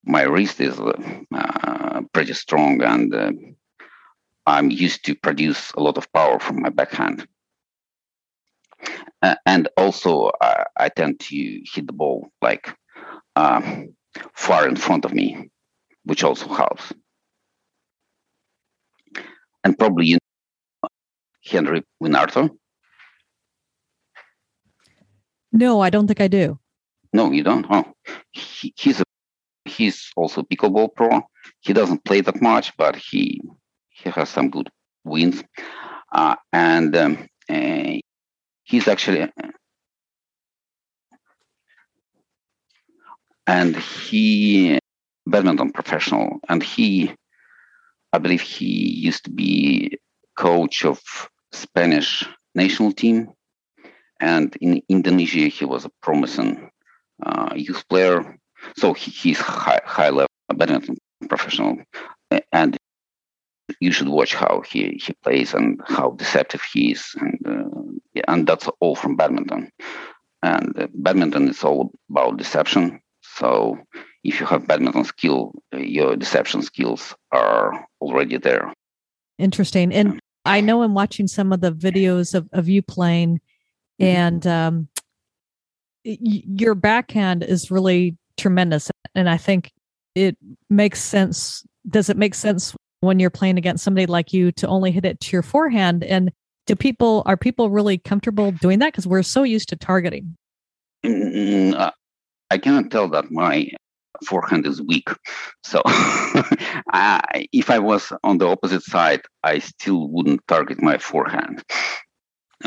My 0.04 0.22
wrist 0.22 0.60
is 0.60 0.78
uh, 0.80 2.00
pretty 2.12 2.32
strong, 2.32 2.82
and 2.82 3.14
uh, 3.14 3.32
I'm 4.46 4.70
used 4.70 5.04
to 5.04 5.14
produce 5.14 5.70
a 5.72 5.80
lot 5.80 5.98
of 5.98 6.12
power 6.12 6.40
from 6.40 6.62
my 6.62 6.70
backhand. 6.70 7.26
Uh, 9.22 9.34
and 9.44 9.68
also, 9.76 10.30
I 10.40 10.88
tend 10.88 11.20
to 11.20 11.62
hit 11.72 11.86
the 11.86 11.92
ball 11.92 12.28
like 12.40 12.74
um, 13.36 13.94
far 14.34 14.66
in 14.66 14.76
front 14.76 15.04
of 15.04 15.12
me, 15.12 15.50
which 16.04 16.24
also 16.24 16.48
helps. 16.48 16.92
And 19.62 19.78
probably 19.78 20.06
you 20.06 20.14
know 20.14 20.88
Henry 21.44 21.82
Wynn 22.00 22.16
Arthur. 22.16 22.48
No, 25.52 25.80
I 25.80 25.90
don't 25.90 26.06
think 26.06 26.20
I 26.20 26.28
do. 26.28 26.58
No, 27.12 27.32
you 27.32 27.42
don't. 27.42 27.66
Oh, 27.68 27.84
he, 28.30 28.72
he's 28.76 29.00
a 29.00 29.04
he's 29.64 30.10
also 30.16 30.42
pickleball 30.42 30.94
pro. 30.94 31.22
He 31.60 31.72
doesn't 31.72 32.04
play 32.04 32.20
that 32.20 32.40
much, 32.40 32.76
but 32.76 32.96
he 32.96 33.40
he 33.88 34.10
has 34.10 34.28
some 34.28 34.50
good 34.50 34.70
wins, 35.04 35.42
uh, 36.12 36.36
and 36.52 36.96
um, 36.96 37.26
uh, 37.48 37.94
he's 38.62 38.86
actually 38.86 39.28
and 43.46 43.76
he 43.76 44.78
badminton 45.26 45.72
professional, 45.72 46.38
and 46.48 46.62
he 46.62 47.12
I 48.12 48.18
believe 48.18 48.40
he 48.40 48.88
used 49.08 49.24
to 49.24 49.30
be 49.30 49.98
coach 50.36 50.84
of 50.84 51.00
Spanish 51.52 52.24
national 52.54 52.92
team 52.92 53.32
and 54.20 54.56
in 54.60 54.82
Indonesia, 54.88 55.48
he 55.48 55.64
was 55.64 55.84
a 55.84 55.90
promising 56.02 56.70
uh, 57.24 57.52
youth 57.54 57.88
player. 57.88 58.36
So 58.76 58.92
he, 58.92 59.10
he's 59.10 59.38
high, 59.38 59.80
high 59.84 60.10
level 60.10 60.28
badminton 60.54 60.96
professional, 61.28 61.78
and 62.52 62.76
you 63.80 63.92
should 63.92 64.08
watch 64.08 64.34
how 64.34 64.62
he, 64.68 65.00
he 65.02 65.14
plays 65.22 65.54
and 65.54 65.80
how 65.86 66.10
deceptive 66.10 66.62
he 66.62 66.92
is, 66.92 67.14
and 67.20 67.38
uh, 67.46 67.68
yeah, 68.14 68.22
and 68.28 68.46
that's 68.46 68.68
all 68.80 68.94
from 68.94 69.16
badminton. 69.16 69.70
And 70.42 70.78
uh, 70.78 70.88
badminton 70.94 71.48
is 71.48 71.62
all 71.62 71.92
about 72.10 72.38
deception. 72.38 73.00
So 73.22 73.78
if 74.24 74.40
you 74.40 74.46
have 74.46 74.66
badminton 74.66 75.04
skill, 75.04 75.52
your 75.72 76.16
deception 76.16 76.62
skills 76.62 77.14
are 77.32 77.86
already 78.00 78.36
there. 78.38 78.72
Interesting. 79.38 79.92
And 79.92 80.20
I 80.44 80.60
know 80.60 80.82
I'm 80.82 80.94
watching 80.94 81.28
some 81.28 81.52
of 81.52 81.60
the 81.60 81.72
videos 81.72 82.34
of, 82.34 82.48
of 82.52 82.68
you 82.68 82.82
playing. 82.82 83.40
And 84.00 84.46
um, 84.46 84.88
your 86.04 86.74
backhand 86.74 87.42
is 87.42 87.70
really 87.70 88.16
tremendous. 88.36 88.90
And 89.14 89.28
I 89.28 89.36
think 89.36 89.72
it 90.14 90.36
makes 90.68 91.00
sense. 91.00 91.64
Does 91.88 92.08
it 92.08 92.16
make 92.16 92.34
sense 92.34 92.74
when 93.00 93.18
you're 93.18 93.30
playing 93.30 93.58
against 93.58 93.84
somebody 93.84 94.06
like 94.06 94.32
you 94.32 94.52
to 94.52 94.66
only 94.66 94.90
hit 94.90 95.04
it 95.04 95.20
to 95.20 95.32
your 95.32 95.42
forehand? 95.42 96.04
And 96.04 96.32
do 96.66 96.74
people 96.74 97.22
are 97.26 97.36
people 97.36 97.70
really 97.70 97.98
comfortable 97.98 98.52
doing 98.52 98.78
that? 98.78 98.92
Because 98.92 99.06
we're 99.06 99.22
so 99.22 99.42
used 99.42 99.68
to 99.70 99.76
targeting. 99.76 100.36
Mm, 101.04 101.74
uh, 101.74 101.90
I 102.50 102.58
cannot 102.58 102.90
tell 102.90 103.08
that 103.10 103.30
my 103.30 103.70
forehand 104.26 104.66
is 104.66 104.82
weak. 104.82 105.08
So 105.64 105.82
I, 105.86 107.46
if 107.52 107.70
I 107.70 107.78
was 107.78 108.12
on 108.22 108.38
the 108.38 108.46
opposite 108.46 108.82
side, 108.82 109.22
I 109.42 109.58
still 109.60 110.08
wouldn't 110.08 110.46
target 110.46 110.82
my 110.82 110.98
forehand 110.98 111.62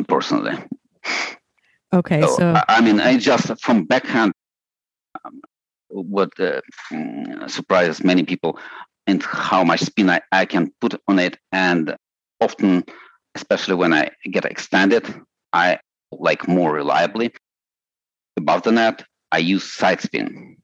personally. 0.08 0.58
Okay, 1.94 2.22
so, 2.22 2.38
so 2.38 2.62
I 2.68 2.82
mean, 2.82 3.00
I 3.00 3.18
just 3.18 3.62
from 3.62 3.86
backhand. 3.86 4.34
Um, 5.24 5.42
what 5.90 6.32
uh, 6.40 6.60
mm, 6.92 7.50
surprises 7.50 8.04
many 8.04 8.24
people 8.24 8.58
and 9.06 9.22
how 9.22 9.64
much 9.64 9.82
spin 9.82 10.10
I, 10.10 10.22
I 10.32 10.46
can 10.46 10.74
put 10.82 11.00
on 11.08 11.20
it, 11.20 11.38
and 11.52 11.96
often, 12.42 12.84
especially 13.36 13.76
when 13.76 13.94
I 13.94 14.10
get 14.32 14.46
extended, 14.46 15.14
I 15.52 15.80
like 16.12 16.48
more 16.48 16.74
reliably 16.74 17.32
above 18.38 18.64
the 18.64 18.72
net. 18.72 19.04
I 19.32 19.38
use 19.38 19.64
side 19.64 20.02
spin 20.02 20.58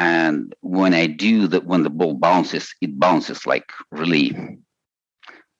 and 0.00 0.54
when 0.62 0.94
I 0.94 1.06
do 1.06 1.46
that, 1.48 1.66
when 1.66 1.82
the 1.82 1.90
ball 1.90 2.14
bounces, 2.14 2.74
it 2.80 2.98
bounces 2.98 3.46
like 3.46 3.70
really. 3.92 4.34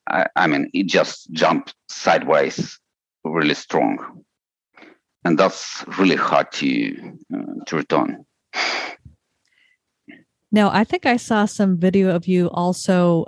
I, 0.08 0.26
I 0.34 0.46
mean, 0.46 0.70
it 0.72 0.86
just 0.86 1.30
jumps 1.32 1.74
sideways, 1.90 2.80
really 3.24 3.54
strong, 3.54 4.24
and 5.24 5.38
that's 5.38 5.84
really 5.98 6.16
hard 6.16 6.50
to 6.52 7.16
uh, 7.34 7.64
to 7.66 7.76
return. 7.76 8.24
Now, 10.52 10.70
I 10.72 10.84
think 10.84 11.06
I 11.06 11.16
saw 11.16 11.44
some 11.44 11.78
video 11.78 12.14
of 12.14 12.26
you 12.26 12.48
also. 12.50 13.26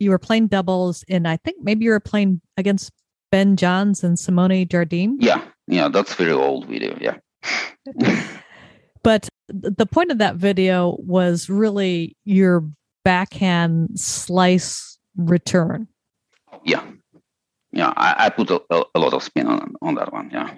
You 0.00 0.10
were 0.10 0.18
playing 0.18 0.48
doubles, 0.48 1.04
and 1.08 1.28
I 1.28 1.36
think 1.36 1.58
maybe 1.62 1.84
you 1.84 1.92
were 1.92 2.00
playing 2.00 2.40
against 2.56 2.90
Ben 3.30 3.56
Johns 3.56 4.02
and 4.02 4.18
Simone 4.18 4.66
Jardine. 4.68 5.16
Yeah, 5.20 5.42
yeah, 5.68 5.88
that's 5.88 6.14
very 6.14 6.32
old 6.32 6.66
video. 6.66 6.96
Yeah. 7.00 7.18
but 9.02 9.28
the 9.48 9.86
point 9.86 10.10
of 10.10 10.18
that 10.18 10.36
video 10.36 10.96
was 10.98 11.48
really 11.48 12.16
your 12.24 12.64
backhand 13.04 13.98
slice 13.98 14.98
return. 15.16 15.86
Yeah. 16.64 16.82
Yeah. 17.74 17.92
I, 17.96 18.26
I 18.26 18.28
put 18.30 18.50
a, 18.50 18.60
a, 18.70 18.98
lot 18.98 19.14
of 19.14 19.22
spin 19.22 19.46
on, 19.46 19.74
on 19.82 19.94
that 19.96 20.12
one. 20.12 20.30
Yeah. 20.32 20.54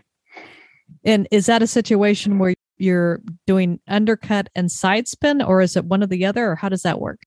And 1.04 1.26
is 1.30 1.46
that 1.46 1.62
a 1.62 1.66
situation 1.66 2.38
where 2.38 2.54
you're 2.78 3.20
doing 3.46 3.80
undercut 3.88 4.48
and 4.54 4.70
side 4.70 5.08
spin, 5.08 5.42
or 5.42 5.60
is 5.60 5.76
it 5.76 5.84
one 5.84 6.02
or 6.02 6.06
the 6.06 6.26
other, 6.26 6.50
or 6.50 6.56
how 6.56 6.68
does 6.68 6.82
that 6.82 7.00
work? 7.00 7.20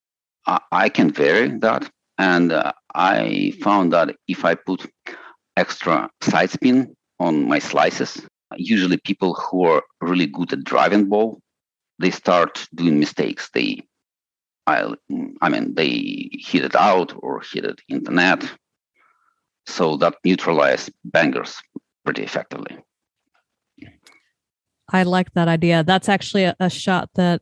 I, 0.45 0.59
I 0.71 0.89
can 0.89 1.11
vary 1.11 1.49
that. 1.59 1.89
And 2.17 2.51
uh, 2.51 2.73
I 2.95 3.53
found 3.61 3.93
that 3.93 4.15
if 4.27 4.45
I 4.45 4.55
put 4.55 4.89
extra 5.57 6.09
side 6.21 6.51
spin 6.51 6.95
on 7.19 7.47
my 7.47 7.59
slices, 7.59 8.25
usually 8.55 8.97
people 8.97 9.33
who 9.33 9.63
are 9.63 9.83
really 10.01 10.27
good 10.27 10.53
at 10.53 10.63
driving 10.63 11.09
ball 11.09 11.39
they 11.99 12.11
start 12.11 12.67
doing 12.73 12.97
mistakes. 12.97 13.49
They, 13.53 13.83
I, 14.65 14.93
I 15.41 15.49
mean, 15.49 15.75
they 15.75 16.29
hit 16.33 16.63
it 16.63 16.75
out 16.75 17.13
or 17.17 17.41
hit 17.41 17.65
it 17.65 17.81
in 17.89 18.03
the 18.03 18.11
net. 18.11 18.49
So 19.69 19.97
that 19.97 20.15
neutralizes 20.23 20.89
bangers 21.05 21.61
pretty 22.03 22.23
effectively. 22.23 22.77
I 24.91 25.03
like 25.03 25.33
that 25.33 25.47
idea. 25.47 25.83
That's 25.83 26.09
actually 26.09 26.45
a, 26.45 26.55
a 26.59 26.69
shot 26.69 27.09
that 27.15 27.41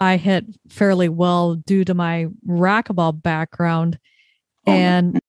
I 0.00 0.16
hit 0.16 0.44
fairly 0.68 1.08
well 1.08 1.54
due 1.54 1.84
to 1.84 1.94
my 1.94 2.26
racquetball 2.46 3.22
background. 3.22 3.98
Oh, 4.66 4.72
and 4.72 5.20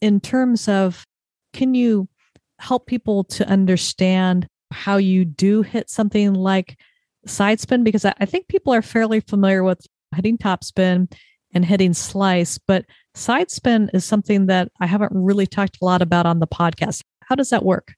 in 0.00 0.20
terms 0.20 0.68
of, 0.68 1.04
can 1.52 1.74
you 1.74 2.08
help 2.60 2.86
people 2.86 3.24
to 3.24 3.46
understand 3.48 4.46
how 4.70 4.96
you 4.96 5.24
do 5.24 5.62
hit 5.62 5.90
something 5.90 6.34
like 6.34 6.78
side 7.26 7.60
spin 7.60 7.84
because 7.84 8.04
I, 8.04 8.24
think 8.24 8.48
people 8.48 8.72
are 8.72 8.82
fairly 8.82 9.20
familiar 9.20 9.62
with 9.62 9.84
hitting 10.14 10.38
top 10.38 10.64
spin 10.64 11.08
and 11.52 11.64
hitting 11.64 11.94
slice, 11.94 12.58
but 12.58 12.84
side 13.14 13.50
spin 13.50 13.90
is 13.92 14.04
something 14.04 14.46
that 14.46 14.70
I 14.80 14.86
haven't 14.86 15.12
really 15.12 15.46
talked 15.46 15.78
a 15.80 15.84
lot 15.84 16.02
about 16.02 16.26
on 16.26 16.38
the 16.38 16.46
podcast. 16.46 17.02
How 17.24 17.34
does 17.34 17.50
that 17.50 17.64
work? 17.64 17.94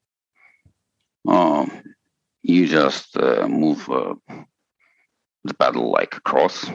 Um, 1.27 1.71
you 2.43 2.67
just 2.67 3.17
uh, 3.17 3.49
move 3.49 3.89
uh, 3.89 4.15
the 5.45 5.55
paddle 5.55 5.91
like 5.91 6.17
across 6.17 6.71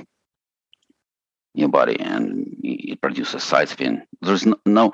your 1.54 1.70
body 1.70 2.00
and 2.00 2.56
it 2.64 3.02
produces 3.02 3.44
side 3.44 3.70
spin. 3.70 4.04
There's 4.22 4.46
no, 4.46 4.56
no 4.66 4.94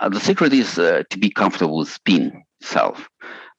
uh, 0.00 0.08
the 0.08 0.20
secret 0.20 0.52
is 0.52 0.78
uh, 0.78 1.02
to 1.10 1.18
be 1.18 1.30
comfortable 1.30 1.78
with 1.78 1.88
spin 1.88 2.44
itself. 2.60 3.08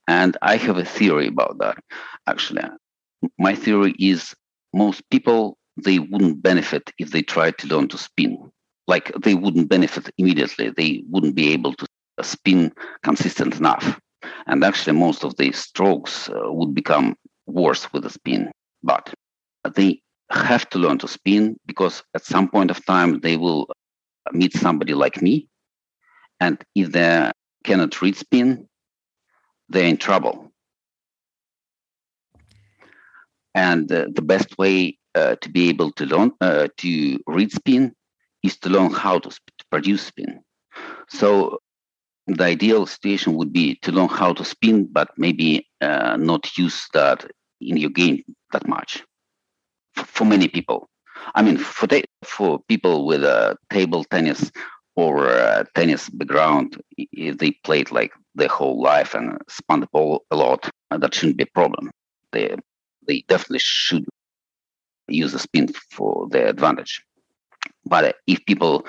And 0.08 0.38
I 0.42 0.58
have 0.58 0.78
a 0.78 0.86
theory 0.86 1.28
about 1.28 1.58
that. 1.60 1.78
Actually, 2.28 2.64
my 3.40 3.56
theory 3.56 3.96
is 4.00 4.36
most 4.74 5.08
people 5.10 5.58
they 5.78 6.00
wouldn't 6.00 6.42
benefit 6.42 6.92
if 7.00 7.12
they 7.12 7.22
tried 7.22 7.58
to 7.60 7.68
learn 7.68 7.88
to 7.90 7.98
spin. 7.98 8.52
Like 8.88 9.12
they 9.22 9.34
wouldn't 9.36 9.70
benefit 9.70 10.10
immediately. 10.18 10.70
They 10.70 11.04
wouldn't 11.10 11.36
be 11.36 11.52
able 11.54 11.74
to 11.74 11.88
spin 12.22 12.72
consistent 13.04 13.58
enough. 13.58 14.00
And 14.48 14.64
actually 14.64 14.98
most 14.98 15.24
of 15.24 15.36
the 15.38 15.52
strokes 15.52 16.30
uh, 16.30 16.52
would 16.52 16.74
become 16.74 17.16
worse 17.48 17.92
with 17.92 18.04
the 18.04 18.10
spin. 18.10 18.52
But 18.84 19.14
they 19.76 20.02
have 20.32 20.70
to 20.70 20.80
learn 20.80 20.98
to 21.00 21.08
spin 21.08 21.58
because 21.66 22.04
at 22.14 22.26
some 22.26 22.50
point 22.50 22.72
of 22.72 22.86
time 22.86 23.20
they 23.20 23.38
will 23.38 23.68
meet 24.32 24.54
somebody 24.54 24.94
like 24.94 25.22
me. 25.22 25.48
And 26.40 26.64
if 26.76 26.92
they 26.92 27.32
cannot 27.64 28.02
read 28.02 28.16
spin 28.16 28.68
they're 29.70 29.88
in 29.88 29.98
trouble. 29.98 30.52
And 33.54 33.92
uh, 33.92 34.08
the 34.14 34.22
best 34.22 34.58
way 34.58 34.98
uh, 35.16 35.36
to 35.42 35.50
be 35.50 35.70
able 35.70 35.92
to 35.94 36.06
learn 36.06 36.32
uh, 36.42 36.68
to 36.78 37.20
read 37.28 37.52
spin 37.52 37.94
is 38.44 38.58
to 38.58 38.70
learn 38.70 38.92
how 38.92 39.20
to, 39.20 39.32
sp- 39.32 39.56
to 39.58 39.66
produce 39.72 40.04
spin. 40.04 40.42
So 41.10 41.60
the 42.28 42.44
ideal 42.44 42.86
situation 42.86 43.36
would 43.36 43.54
be 43.54 43.76
to 43.84 43.92
learn 43.92 44.10
how 44.10 44.34
to 44.34 44.44
spin, 44.44 44.88
but 44.92 45.10
maybe 45.18 45.68
uh, 45.82 46.18
not 46.18 46.58
use 46.58 46.88
that 46.94 47.26
in 47.62 47.78
your 47.78 47.90
game 47.90 48.24
that 48.52 48.68
much. 48.68 49.04
For, 49.96 50.06
for 50.06 50.26
many 50.26 50.48
people, 50.48 50.90
I 51.34 51.42
mean, 51.42 51.58
for 51.58 51.88
the, 51.88 52.04
for 52.24 52.60
people 52.68 53.06
with 53.06 53.24
a 53.24 53.58
table 53.72 54.04
tennis 54.04 54.52
or 54.96 55.66
tennis 55.76 56.10
background, 56.10 56.82
if 56.98 57.38
they 57.38 57.52
played 57.64 57.92
like 57.92 58.12
their 58.36 58.48
whole 58.48 58.82
life 58.82 59.14
and 59.14 59.38
spun 59.50 59.82
the 59.82 59.88
ball 59.92 60.24
a 60.32 60.36
lot, 60.36 60.70
that 60.92 61.14
shouldn't 61.14 61.38
be 61.38 61.44
a 61.44 61.54
problem. 61.54 61.92
They 62.32 62.56
they 63.08 63.24
definitely 63.28 63.60
should 63.60 64.06
use 65.08 65.32
the 65.32 65.40
spin 65.40 65.68
for 65.92 66.28
their 66.30 66.48
advantage. 66.48 67.04
But 67.86 68.16
if 68.28 68.46
people, 68.46 68.86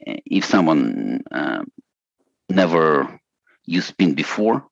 if 0.00 0.44
someone 0.44 1.24
uh, 1.30 1.64
never 2.48 3.20
used 3.64 3.88
spin 3.88 4.14
before, 4.14 4.66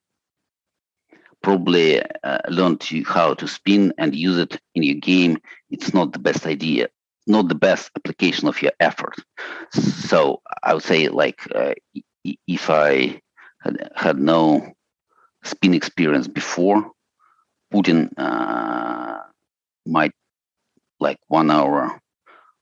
probably 1.41 2.01
uh, 2.23 2.39
learn 2.49 2.77
to 2.77 3.03
how 3.05 3.33
to 3.35 3.47
spin 3.47 3.93
and 3.97 4.15
use 4.15 4.37
it 4.37 4.59
in 4.75 4.83
your 4.83 4.95
game. 4.95 5.37
It's 5.69 5.93
not 5.93 6.11
the 6.11 6.19
best 6.19 6.45
idea, 6.45 6.89
not 7.25 7.47
the 7.47 7.55
best 7.55 7.91
application 7.95 8.47
of 8.47 8.61
your 8.61 8.71
effort. 8.79 9.15
So 9.71 10.41
I 10.63 10.73
would 10.73 10.83
say, 10.83 11.07
like, 11.09 11.39
uh, 11.53 11.73
if 12.23 12.69
I 12.69 13.21
had, 13.61 13.91
had 13.95 14.19
no 14.19 14.73
spin 15.43 15.73
experience 15.73 16.27
before, 16.27 16.91
Putin 17.73 18.11
uh, 18.17 19.19
might 19.85 20.11
like 20.99 21.17
one 21.27 21.51
hour 21.51 21.99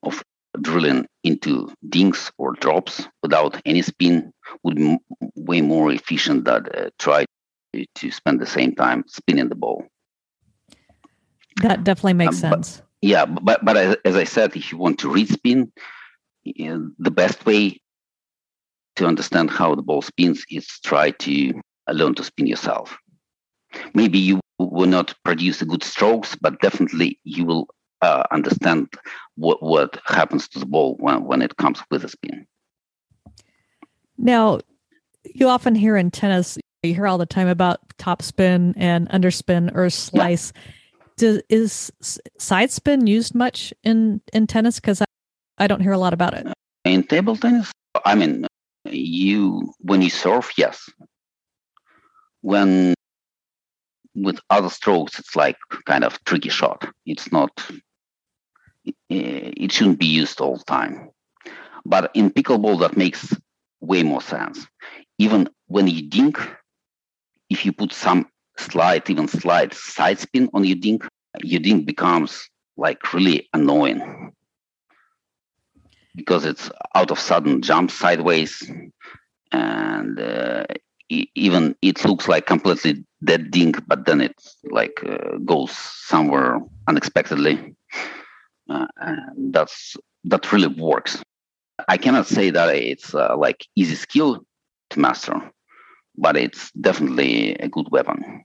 of 0.04 0.24
drilling 0.62 1.06
into 1.24 1.74
dinks 1.90 2.32
or 2.38 2.54
drops 2.54 3.08
without 3.22 3.60
any 3.66 3.82
spin 3.82 4.32
would 4.64 4.76
be 4.76 4.98
way 5.36 5.62
more 5.62 5.92
efficient 5.92 6.46
than 6.46 6.66
uh, 6.68 6.90
try 7.00 7.26
to 7.96 8.12
spend 8.12 8.40
the 8.40 8.46
same 8.46 8.74
time 8.74 9.04
spinning 9.08 9.50
the 9.50 9.56
ball. 9.56 9.86
That 11.62 11.84
definitely 11.84 12.14
makes 12.14 12.36
um, 12.44 12.52
sense. 12.52 12.78
But, 12.78 12.88
yeah, 13.02 13.26
but 13.26 13.64
but 13.64 14.00
as 14.06 14.16
I 14.16 14.24
said, 14.24 14.56
if 14.56 14.72
you 14.72 14.78
want 14.78 15.00
to 15.00 15.10
read 15.10 15.30
spin, 15.30 15.72
the 16.46 17.12
best 17.12 17.46
way 17.46 17.80
to 18.96 19.06
understand 19.06 19.50
how 19.50 19.76
the 19.76 19.82
ball 19.82 20.02
spins 20.02 20.46
is 20.50 20.68
try 20.84 21.12
to 21.12 21.62
learn 21.92 22.16
to 22.16 22.24
spin 22.24 22.48
yourself. 22.48 22.98
Maybe 23.94 24.18
you 24.18 24.40
will 24.58 24.88
not 24.88 25.14
produce 25.24 25.62
good 25.62 25.84
strokes, 25.84 26.36
but 26.36 26.62
definitely 26.62 27.20
you 27.24 27.46
will 27.46 27.68
uh, 28.06 28.24
understand 28.32 28.88
what 29.36 29.62
what 29.62 30.00
happens 30.06 30.48
to 30.50 30.60
the 30.60 30.66
ball 30.66 30.96
when, 31.00 31.26
when 31.26 31.42
it 31.42 31.58
comes 31.58 31.80
with 31.90 32.04
a 32.04 32.10
spin. 32.10 32.46
Now, 34.18 34.60
you 35.34 35.50
often 35.50 35.76
hear 35.76 35.98
in 35.98 36.12
tennis, 36.12 36.58
you 36.84 36.94
hear 36.94 37.08
all 37.08 37.18
the 37.18 37.26
time 37.26 37.48
about 37.48 37.80
top 37.98 38.22
spin 38.22 38.74
and 38.78 39.10
underspin 39.10 39.76
or 39.76 39.90
slice. 39.90 40.54
Yeah. 40.56 40.62
Does, 41.18 41.42
is 41.50 41.92
side 42.38 42.72
spin 42.72 43.08
used 43.08 43.34
much 43.34 43.74
in, 43.84 44.22
in 44.34 44.48
tennis? 44.48 44.80
Because 44.80 45.02
I, 45.02 45.06
I 45.58 45.68
don't 45.68 45.82
hear 45.82 45.94
a 45.94 45.98
lot 45.98 46.14
about 46.14 46.34
it. 46.34 46.46
In 46.84 47.04
table 47.04 47.36
tennis, 47.36 47.72
I 48.06 48.16
mean, 48.16 48.46
you 48.86 49.74
when 49.80 50.02
you 50.02 50.10
serve, 50.10 50.52
yes. 50.58 50.90
When 52.42 52.94
with 54.14 54.40
other 54.50 54.70
strokes, 54.70 55.20
it's 55.20 55.36
like 55.36 55.58
kind 55.86 56.04
of 56.04 56.24
tricky 56.26 56.50
shot. 56.50 56.88
It's 57.06 57.32
not. 57.32 57.52
It, 58.86 58.96
it 59.10 59.72
shouldn't 59.72 60.00
be 60.00 60.06
used 60.06 60.42
all 60.42 60.58
the 60.58 60.64
time. 60.64 61.10
But 61.86 62.12
in 62.14 62.32
pickleball, 62.32 62.80
that 62.80 62.98
makes 62.98 63.36
way 63.82 64.04
more 64.04 64.22
sense. 64.22 64.66
Even 65.20 65.50
when 65.68 65.88
you 65.88 66.10
dink, 66.10 66.38
if 67.50 67.66
you 67.66 67.72
put 67.72 67.94
some 67.94 68.28
slight, 68.58 69.10
even 69.10 69.28
slight 69.28 69.74
side 69.74 70.20
spin 70.20 70.50
on 70.54 70.64
your 70.64 70.78
dink, 70.78 71.08
your 71.44 71.60
dink 71.60 71.86
becomes 71.86 72.50
like 72.78 73.14
really 73.14 73.48
annoying 73.54 74.32
because 76.16 76.46
it's 76.46 76.70
out 76.96 77.12
of 77.12 77.20
sudden 77.20 77.62
jump 77.62 77.92
sideways 77.92 78.70
and 79.52 80.20
uh, 80.20 80.66
even 81.10 81.76
it 81.82 82.04
looks 82.06 82.28
like 82.28 82.46
completely 82.46 83.04
dead 83.24 83.52
dink 83.52 83.86
but 83.88 84.06
then 84.06 84.22
it 84.22 84.36
like 84.72 85.04
uh, 85.06 85.38
goes 85.46 85.72
somewhere 85.72 86.60
unexpectedly 86.88 87.76
uh, 88.70 88.88
that's 89.52 89.96
that 90.24 90.52
really 90.52 90.68
works 90.68 91.22
i 91.88 91.98
cannot 91.98 92.28
say 92.28 92.50
that 92.50 92.74
it's 92.76 93.14
uh, 93.14 93.36
like 93.38 93.66
easy 93.76 93.96
skill 93.96 94.46
to 94.90 95.00
master 95.00 95.52
but 96.18 96.38
it's 96.38 96.72
definitely 96.72 97.56
a 97.56 97.68
good 97.68 97.88
weapon 97.92 98.44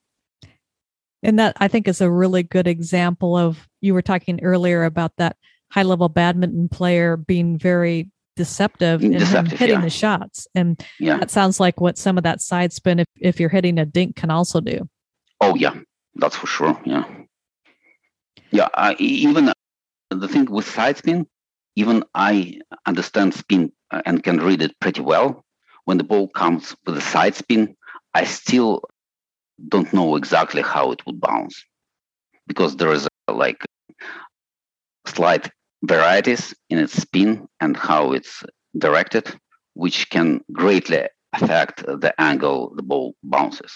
and 1.23 1.39
that 1.39 1.57
i 1.61 1.69
think 1.69 1.87
is 1.89 2.01
a 2.01 2.11
really 2.11 2.43
good 2.43 2.67
example 2.67 3.37
of 3.37 3.69
you 3.81 3.95
were 3.95 4.03
talking 4.03 4.43
earlier 4.43 4.85
about 4.85 5.13
that 5.17 5.37
high 5.71 5.83
level 5.83 6.09
badminton 6.09 6.69
player 6.69 7.17
being 7.17 7.59
very 7.59 8.11
deceptive 8.41 9.05
in 9.05 9.13
hitting 9.13 9.69
yeah. 9.69 9.81
the 9.83 9.91
shots. 9.91 10.49
And 10.55 10.83
yeah. 10.99 11.19
that 11.19 11.31
sounds 11.31 11.61
like 11.61 11.79
what 11.79 11.99
some 11.99 12.17
of 12.17 12.25
that 12.25 12.41
side 12.41 12.73
spin, 12.73 13.01
if, 13.01 13.07
if 13.21 13.39
you're 13.39 13.51
hitting 13.51 13.79
a 13.79 13.85
dink, 13.85 14.17
can 14.17 14.31
also 14.31 14.63
do. 14.63 14.89
Oh, 15.43 15.55
yeah, 15.55 15.75
that's 16.15 16.37
for 16.37 16.47
sure. 16.47 16.81
Yeah. 16.87 17.05
Yeah. 18.51 18.69
I, 18.75 18.95
even 18.99 19.53
the 20.11 20.29
thing 20.29 20.47
with 20.47 20.69
side 20.69 20.97
spin, 20.99 21.27
even 21.77 22.05
I 22.15 22.61
understand 22.87 23.35
spin 23.35 23.73
uh, 23.91 24.03
and 24.05 24.23
can 24.23 24.39
read 24.39 24.63
it 24.63 24.79
pretty 24.81 25.01
well. 25.01 25.45
When 25.85 25.99
the 25.99 26.05
ball 26.05 26.29
comes 26.29 26.77
with 26.87 26.97
a 26.97 27.01
side 27.01 27.35
spin, 27.35 27.77
I 28.15 28.25
still 28.25 28.83
don't 29.69 29.93
know 29.93 30.17
exactly 30.17 30.63
how 30.63 30.93
it 30.93 31.05
would 31.07 31.21
bounce 31.21 31.65
because 32.47 32.77
there 32.77 32.93
is 32.93 33.07
a, 33.29 33.33
like 33.33 33.65
slight 35.07 35.51
varieties 35.85 36.55
in 36.69 36.79
its 36.79 36.95
spin 36.95 37.49
and 37.61 37.77
how 37.77 38.13
it's 38.13 38.43
directed, 38.77 39.33
which 39.75 40.11
can 40.11 40.41
greatly 40.53 41.09
affect 41.33 41.85
the 41.87 42.13
angle 42.19 42.73
the 42.75 42.83
ball 42.83 43.15
bounces. 43.23 43.73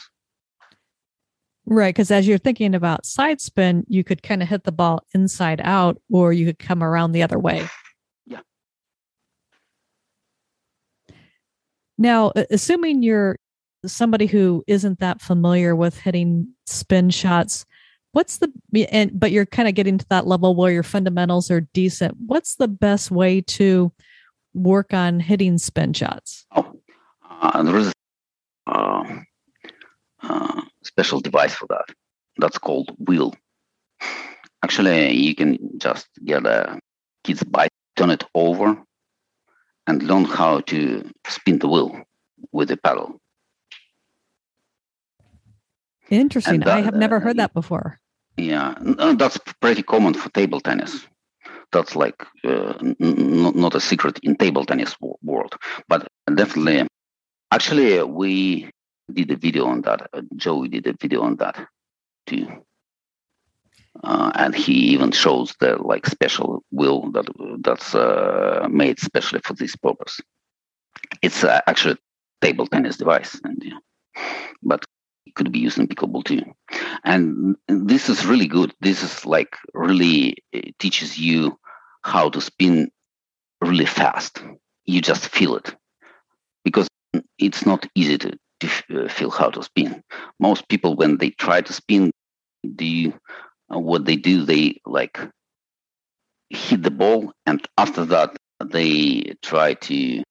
Right, 1.66 1.94
because 1.94 2.10
as 2.10 2.28
you're 2.28 2.38
thinking 2.38 2.74
about 2.74 3.06
side 3.06 3.40
spin, 3.40 3.84
you 3.88 4.04
could 4.04 4.22
kind 4.22 4.42
of 4.42 4.48
hit 4.48 4.64
the 4.64 4.72
ball 4.72 5.02
inside 5.14 5.60
out, 5.64 6.00
or 6.10 6.32
you 6.32 6.44
could 6.44 6.58
come 6.58 6.82
around 6.82 7.12
the 7.12 7.22
other 7.22 7.38
way. 7.38 7.66
Yeah. 8.26 8.40
Now, 11.96 12.32
assuming 12.50 13.02
you're 13.02 13.38
somebody 13.86 14.26
who 14.26 14.62
isn't 14.66 15.00
that 15.00 15.22
familiar 15.22 15.74
with 15.74 15.98
hitting 15.98 16.48
spin 16.66 17.08
shots, 17.08 17.64
what's 18.14 18.38
the 18.38 18.50
and 18.90 19.10
but 19.18 19.32
you're 19.32 19.44
kind 19.44 19.68
of 19.68 19.74
getting 19.74 19.98
to 19.98 20.06
that 20.08 20.26
level 20.26 20.54
where 20.54 20.72
your 20.72 20.84
fundamentals 20.84 21.50
are 21.50 21.60
decent 21.60 22.14
what's 22.26 22.54
the 22.54 22.68
best 22.68 23.10
way 23.10 23.40
to 23.40 23.92
work 24.54 24.94
on 24.94 25.18
hitting 25.18 25.58
spin 25.58 25.92
shots 25.92 26.46
oh 26.54 26.80
uh, 27.28 27.62
there 27.62 27.76
is 27.76 27.92
uh, 28.68 29.04
uh, 30.22 30.62
special 30.84 31.20
device 31.20 31.54
for 31.54 31.66
that 31.68 31.86
that's 32.36 32.58
called 32.58 32.90
wheel 32.98 33.34
actually 34.62 35.12
you 35.12 35.34
can 35.34 35.58
just 35.78 36.08
get 36.24 36.46
a 36.46 36.78
kid's 37.24 37.42
bike 37.42 37.70
turn 37.96 38.10
it 38.10 38.24
over 38.34 38.82
and 39.86 40.02
learn 40.02 40.24
how 40.24 40.60
to 40.60 41.08
spin 41.28 41.58
the 41.58 41.68
wheel 41.68 42.02
with 42.52 42.68
the 42.68 42.76
pedal 42.76 43.20
Interesting. 46.10 46.60
That, 46.60 46.68
I 46.68 46.80
have 46.80 46.94
never 46.94 47.20
heard 47.20 47.38
that 47.38 47.54
before. 47.54 47.98
Yeah, 48.36 48.74
that's 49.16 49.38
pretty 49.60 49.82
common 49.82 50.14
for 50.14 50.28
table 50.30 50.60
tennis. 50.60 51.06
That's 51.72 51.96
like 51.96 52.22
uh, 52.44 52.74
n- 52.80 53.52
not 53.54 53.74
a 53.74 53.80
secret 53.80 54.18
in 54.22 54.36
table 54.36 54.64
tennis 54.64 54.94
world, 55.22 55.54
but 55.88 56.06
definitely. 56.34 56.86
Actually, 57.52 58.02
we 58.02 58.70
did 59.12 59.30
a 59.30 59.36
video 59.36 59.66
on 59.66 59.82
that. 59.82 60.08
Uh, 60.12 60.22
Joey 60.36 60.68
did 60.68 60.86
a 60.86 60.94
video 60.94 61.22
on 61.22 61.36
that 61.36 61.68
too, 62.26 62.48
uh, 64.02 64.32
and 64.34 64.54
he 64.54 64.72
even 64.72 65.12
shows 65.12 65.54
the 65.60 65.76
like 65.76 66.06
special 66.06 66.62
wheel 66.70 67.10
that 67.12 67.26
that's 67.60 67.94
uh, 67.94 68.66
made 68.70 68.98
specially 68.98 69.40
for 69.44 69.54
this 69.54 69.76
purpose. 69.76 70.20
It's 71.22 71.44
uh, 71.44 71.60
actually 71.66 71.94
a 71.94 72.46
table 72.46 72.66
tennis 72.66 72.96
device, 72.96 73.40
and 73.44 73.62
but 74.62 74.84
it 75.26 75.34
could 75.34 75.52
be 75.52 75.58
used 75.58 75.78
in 75.78 75.88
pickleball 75.88 76.24
too. 76.24 76.42
And 77.04 77.56
this 77.68 78.08
is 78.08 78.26
really 78.26 78.46
good. 78.46 78.72
This 78.80 79.02
is 79.02 79.26
like 79.26 79.56
really 79.74 80.36
teaches 80.78 81.18
you 81.18 81.58
how 82.02 82.30
to 82.30 82.40
spin 82.40 82.90
really 83.60 83.86
fast. 83.86 84.42
You 84.84 85.00
just 85.00 85.28
feel 85.28 85.56
it 85.56 85.74
because 86.64 86.88
it's 87.38 87.64
not 87.66 87.86
easy 87.94 88.18
to, 88.18 88.28
uh, 88.32 88.36
feel 88.60 89.30
how 89.30 89.50
to 89.50 89.62
spin. 89.62 90.02
Most 90.40 90.68
people, 90.68 90.94
when 90.94 91.18
they 91.18 91.30
try 91.30 91.60
to 91.60 91.72
spin, 91.72 92.10
do 92.76 93.12
uh, 93.74 93.78
what 93.78 94.04
they 94.04 94.16
do, 94.16 94.44
they 94.44 94.80
like 94.86 95.18
hit 96.50 96.82
the 96.82 96.90
ball, 96.90 97.32
and 97.46 97.66
after 97.78 98.04
that, 98.06 98.36
they 98.64 99.34
try 99.42 99.74
to 99.74 100.22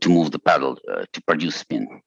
to 0.00 0.08
move 0.08 0.30
the 0.30 0.38
paddle 0.38 0.78
uh, 0.92 1.04
to 1.12 1.22
produce 1.22 1.56
spin. 1.56 2.00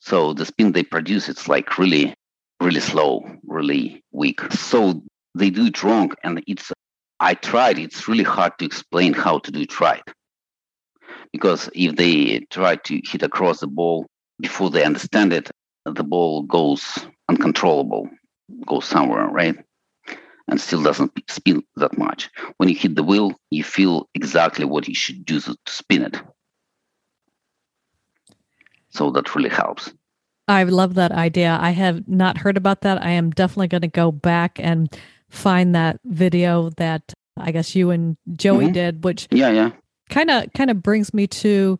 So 0.00 0.34
the 0.34 0.44
spin 0.44 0.72
they 0.72 0.82
produce, 0.82 1.28
it's 1.28 1.48
like 1.48 1.78
really, 1.78 2.14
really 2.60 2.80
slow, 2.80 3.24
really 3.46 4.02
weak. 4.10 4.40
So 4.52 5.02
they 5.34 5.48
do 5.50 5.66
it 5.66 5.82
wrong. 5.82 6.12
And 6.24 6.42
it's, 6.46 6.72
I 7.20 7.34
tried, 7.34 7.78
it's 7.78 8.08
really 8.08 8.24
hard 8.24 8.52
to 8.58 8.64
explain 8.64 9.12
how 9.12 9.38
to 9.38 9.50
do 9.50 9.60
it 9.60 9.80
right. 9.80 10.02
Because 11.32 11.70
if 11.74 11.96
they 11.96 12.40
try 12.50 12.76
to 12.76 13.00
hit 13.04 13.22
across 13.22 13.60
the 13.60 13.66
ball 13.66 14.06
before 14.40 14.70
they 14.70 14.84
understand 14.84 15.32
it, 15.32 15.50
the 15.84 16.04
ball 16.04 16.42
goes 16.42 17.06
uncontrollable, 17.28 18.08
goes 18.66 18.84
somewhere, 18.84 19.26
right? 19.28 19.56
And 20.48 20.60
still 20.60 20.82
doesn't 20.82 21.12
spin 21.30 21.62
that 21.76 21.96
much. 21.96 22.28
When 22.58 22.68
you 22.68 22.74
hit 22.74 22.96
the 22.96 23.02
wheel, 23.02 23.34
you 23.50 23.64
feel 23.64 24.08
exactly 24.14 24.64
what 24.64 24.88
you 24.88 24.94
should 24.94 25.24
do 25.24 25.40
to 25.40 25.56
spin 25.66 26.02
it. 26.02 26.20
So 28.90 29.10
that 29.12 29.34
really 29.34 29.48
helps. 29.48 29.92
I 30.48 30.64
love 30.64 30.94
that 30.94 31.12
idea. 31.12 31.56
I 31.60 31.70
have 31.70 32.06
not 32.06 32.38
heard 32.38 32.56
about 32.56 32.82
that. 32.82 33.02
I 33.02 33.10
am 33.10 33.30
definitely 33.30 33.68
going 33.68 33.82
to 33.82 33.88
go 33.88 34.12
back 34.12 34.58
and 34.60 34.94
find 35.30 35.74
that 35.74 36.00
video 36.04 36.70
that 36.76 37.14
I 37.38 37.52
guess 37.52 37.74
you 37.74 37.90
and 37.90 38.16
Joey 38.34 38.64
mm-hmm. 38.64 38.72
did, 38.72 39.04
which 39.04 39.28
yeah, 39.30 39.50
yeah, 39.50 39.70
kind 40.12 40.30
of 40.30 40.52
kind 40.52 40.70
of 40.70 40.82
brings 40.82 41.12
me 41.12 41.26
to 41.26 41.78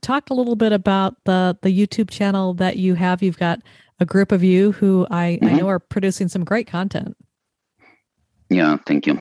talk 0.00 0.30
a 0.30 0.34
little 0.34 0.56
bit 0.56 0.72
about 0.72 1.14
the 1.24 1.56
the 1.62 1.68
YouTube 1.68 2.10
channel 2.10 2.54
that 2.54 2.76
you 2.76 2.94
have. 2.94 3.22
You've 3.22 3.38
got 3.38 3.60
a 4.00 4.04
group 4.04 4.32
of 4.32 4.42
you 4.42 4.72
who 4.72 5.06
I, 5.10 5.38
mm-hmm. 5.40 5.46
I 5.46 5.58
know 5.58 5.68
are 5.68 5.78
producing 5.78 6.28
some 6.28 6.44
great 6.44 6.66
content. 6.66 7.16
Yeah, 8.50 8.76
thank 8.86 9.06
you. 9.06 9.18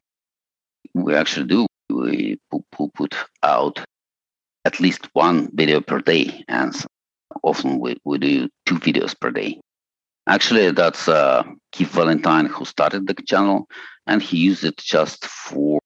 We 0.93 1.15
actually 1.15 1.47
do. 1.47 1.67
We 1.89 2.37
put 2.71 3.15
out 3.43 3.83
at 4.65 4.79
least 4.79 5.07
one 5.13 5.49
video 5.53 5.81
per 5.81 5.99
day, 5.99 6.43
and 6.47 6.73
often 7.43 7.79
we, 7.79 7.97
we 8.03 8.17
do 8.17 8.49
two 8.65 8.75
videos 8.75 9.13
per 9.19 9.31
day. 9.31 9.59
Actually, 10.27 10.71
that's 10.71 11.07
uh, 11.07 11.43
Keith 11.71 11.91
Valentine 11.91 12.47
who 12.47 12.65
started 12.65 13.07
the 13.07 13.13
channel, 13.13 13.67
and 14.07 14.21
he 14.21 14.37
used 14.37 14.63
it 14.63 14.77
just 14.77 15.25
for 15.25 15.79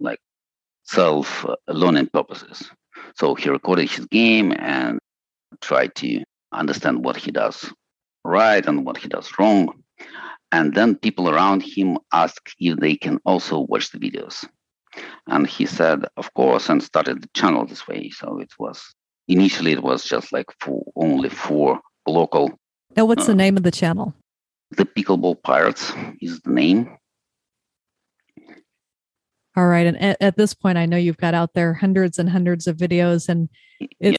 like 0.00 0.18
self 0.86 1.44
learning 1.68 2.08
purposes. 2.12 2.70
So 3.16 3.34
he 3.34 3.48
recorded 3.48 3.90
his 3.90 4.06
game 4.06 4.52
and 4.58 4.98
tried 5.60 5.94
to 5.96 6.22
understand 6.52 7.04
what 7.04 7.16
he 7.16 7.30
does 7.30 7.72
right 8.24 8.64
and 8.66 8.84
what 8.84 8.96
he 8.96 9.08
does 9.08 9.30
wrong. 9.38 9.82
And 10.52 10.74
then 10.74 10.96
people 10.96 11.28
around 11.28 11.62
him 11.62 11.98
asked 12.12 12.54
if 12.58 12.78
they 12.78 12.96
can 12.96 13.18
also 13.24 13.60
watch 13.60 13.90
the 13.90 13.98
videos. 13.98 14.46
And 15.26 15.46
he 15.46 15.66
said, 15.66 16.04
of 16.16 16.32
course, 16.34 16.68
and 16.68 16.82
started 16.82 17.22
the 17.22 17.28
channel 17.34 17.66
this 17.66 17.86
way. 17.86 18.10
So 18.10 18.38
it 18.38 18.52
was 18.58 18.82
initially 19.28 19.72
it 19.72 19.82
was 19.82 20.04
just 20.04 20.32
like 20.32 20.46
for 20.60 20.84
only 20.94 21.28
for 21.28 21.80
local. 22.06 22.52
Now, 22.96 23.04
what's 23.04 23.24
uh, 23.24 23.26
the 23.26 23.34
name 23.34 23.56
of 23.56 23.62
the 23.62 23.70
channel? 23.70 24.14
The 24.70 24.86
Pickleball 24.86 25.42
Pirates 25.42 25.92
is 26.20 26.40
the 26.40 26.50
name. 26.50 26.96
All 29.56 29.66
right. 29.66 29.86
And 29.86 30.00
at, 30.02 30.16
at, 30.20 30.36
this 30.36 30.52
point, 30.52 30.76
I 30.76 30.84
know 30.84 30.98
you've 30.98 31.16
got 31.16 31.32
out 31.32 31.54
there 31.54 31.72
hundreds 31.72 32.18
and 32.18 32.28
hundreds 32.28 32.66
of 32.66 32.76
videos, 32.76 33.28
and 33.28 33.48
it's 33.80 34.18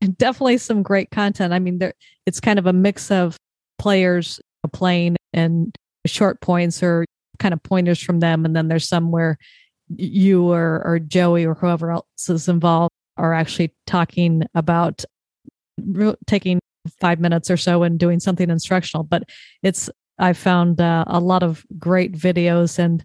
yeah. 0.00 0.08
definitely 0.16 0.58
some 0.58 0.82
great 0.82 1.10
content. 1.10 1.52
I 1.52 1.58
mean, 1.58 1.78
there, 1.78 1.92
it's 2.24 2.40
kind 2.40 2.58
of 2.58 2.66
a 2.66 2.72
mix 2.72 3.10
of 3.10 3.36
players 3.78 4.40
playing 4.72 5.16
and 5.32 5.76
short 6.06 6.40
points 6.40 6.82
or 6.82 7.04
kind 7.38 7.52
of 7.52 7.62
pointers 7.62 8.00
from 8.00 8.20
them. 8.20 8.44
And 8.44 8.56
then 8.56 8.68
there's 8.68 8.88
some 8.88 9.10
where 9.10 9.38
you 9.96 10.50
or, 10.50 10.82
or 10.84 10.98
Joey 10.98 11.44
or 11.44 11.54
whoever 11.54 11.92
else 11.92 12.28
is 12.28 12.48
involved 12.48 12.92
are 13.16 13.34
actually 13.34 13.74
talking 13.86 14.42
about 14.54 15.04
taking 16.26 16.60
five 17.00 17.20
minutes 17.20 17.50
or 17.50 17.56
so 17.56 17.82
and 17.82 17.98
doing 17.98 18.20
something 18.20 18.50
instructional. 18.50 19.04
But 19.04 19.24
it's, 19.62 19.90
I 20.18 20.32
found 20.32 20.80
uh, 20.80 21.04
a 21.06 21.20
lot 21.20 21.42
of 21.42 21.64
great 21.78 22.12
videos 22.12 22.78
and 22.78 23.04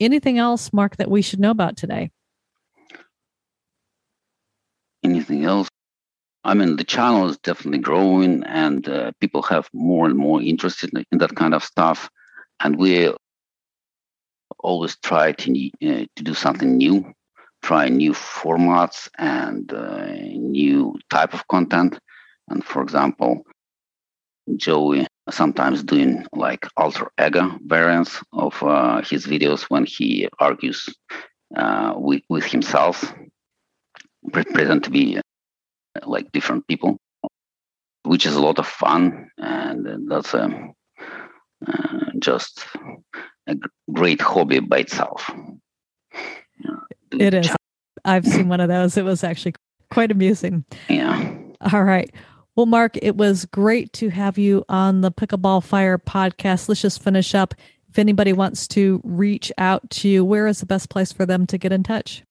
anything 0.00 0.38
else, 0.38 0.72
Mark, 0.72 0.96
that 0.96 1.10
we 1.10 1.22
should 1.22 1.40
know 1.40 1.50
about 1.50 1.76
today? 1.76 2.10
Anything 5.02 5.44
else? 5.44 5.68
I 6.44 6.54
mean, 6.54 6.76
the 6.76 6.84
channel 6.84 7.28
is 7.28 7.38
definitely 7.38 7.78
growing, 7.78 8.44
and 8.44 8.86
uh, 8.88 9.12
people 9.20 9.42
have 9.42 9.68
more 9.72 10.06
and 10.06 10.16
more 10.16 10.42
interest 10.42 10.84
in, 10.84 11.04
in, 11.10 11.18
that 11.18 11.34
kind 11.34 11.54
of 11.54 11.64
stuff. 11.64 12.10
And 12.60 12.76
we 12.76 13.12
always 14.58 14.96
try 15.02 15.32
to 15.32 15.70
uh, 15.82 16.04
to 16.16 16.22
do 16.22 16.34
something 16.34 16.76
new, 16.76 17.12
try 17.62 17.88
new 17.88 18.12
formats 18.12 19.08
and 19.18 19.72
uh, 19.72 20.12
new 20.12 20.98
type 21.08 21.32
of 21.32 21.48
content. 21.48 21.98
And 22.48 22.62
for 22.62 22.82
example, 22.82 23.42
Joey 24.56 25.06
sometimes 25.30 25.82
doing 25.82 26.26
like 26.32 26.66
alter 26.76 27.10
ego 27.24 27.58
variants 27.64 28.22
of 28.32 28.62
uh, 28.62 29.00
his 29.02 29.26
videos 29.26 29.62
when 29.62 29.86
he 29.86 30.28
argues 30.38 30.88
uh, 31.56 31.94
with, 31.96 32.22
with 32.28 32.44
himself, 32.44 33.14
pretend 34.32 34.84
to 34.84 34.90
be 34.90 35.16
uh, 35.16 35.20
like 36.06 36.30
different 36.32 36.66
people, 36.66 36.98
which 38.02 38.26
is 38.26 38.34
a 38.34 38.40
lot 38.40 38.58
of 38.58 38.66
fun. 38.66 39.30
And 39.38 40.10
that's 40.10 40.34
um, 40.34 40.72
uh, 41.66 41.98
just 42.18 42.66
a 43.46 43.56
great 43.92 44.20
hobby 44.20 44.60
by 44.60 44.78
itself. 44.78 45.30
it 47.12 47.34
is. 47.34 47.50
I've 48.04 48.26
seen 48.26 48.48
one 48.48 48.60
of 48.60 48.68
those. 48.68 48.96
It 48.96 49.04
was 49.04 49.24
actually 49.24 49.54
quite 49.90 50.10
amusing. 50.10 50.64
Yeah. 50.88 51.34
All 51.72 51.84
right. 51.84 52.12
Well, 52.56 52.66
Mark, 52.66 52.96
it 53.02 53.16
was 53.16 53.46
great 53.46 53.92
to 53.94 54.10
have 54.10 54.38
you 54.38 54.64
on 54.68 55.00
the 55.00 55.10
Pickleball 55.10 55.64
Fire 55.64 55.98
podcast. 55.98 56.68
Let's 56.68 56.80
just 56.80 57.02
finish 57.02 57.34
up. 57.34 57.52
If 57.88 57.98
anybody 57.98 58.32
wants 58.32 58.68
to 58.68 59.00
reach 59.02 59.50
out 59.58 59.90
to 59.90 60.08
you, 60.08 60.24
where 60.24 60.46
is 60.46 60.60
the 60.60 60.66
best 60.66 60.88
place 60.88 61.12
for 61.12 61.26
them 61.26 61.46
to 61.48 61.58
get 61.58 61.72
in 61.72 61.82
touch? 61.82 62.22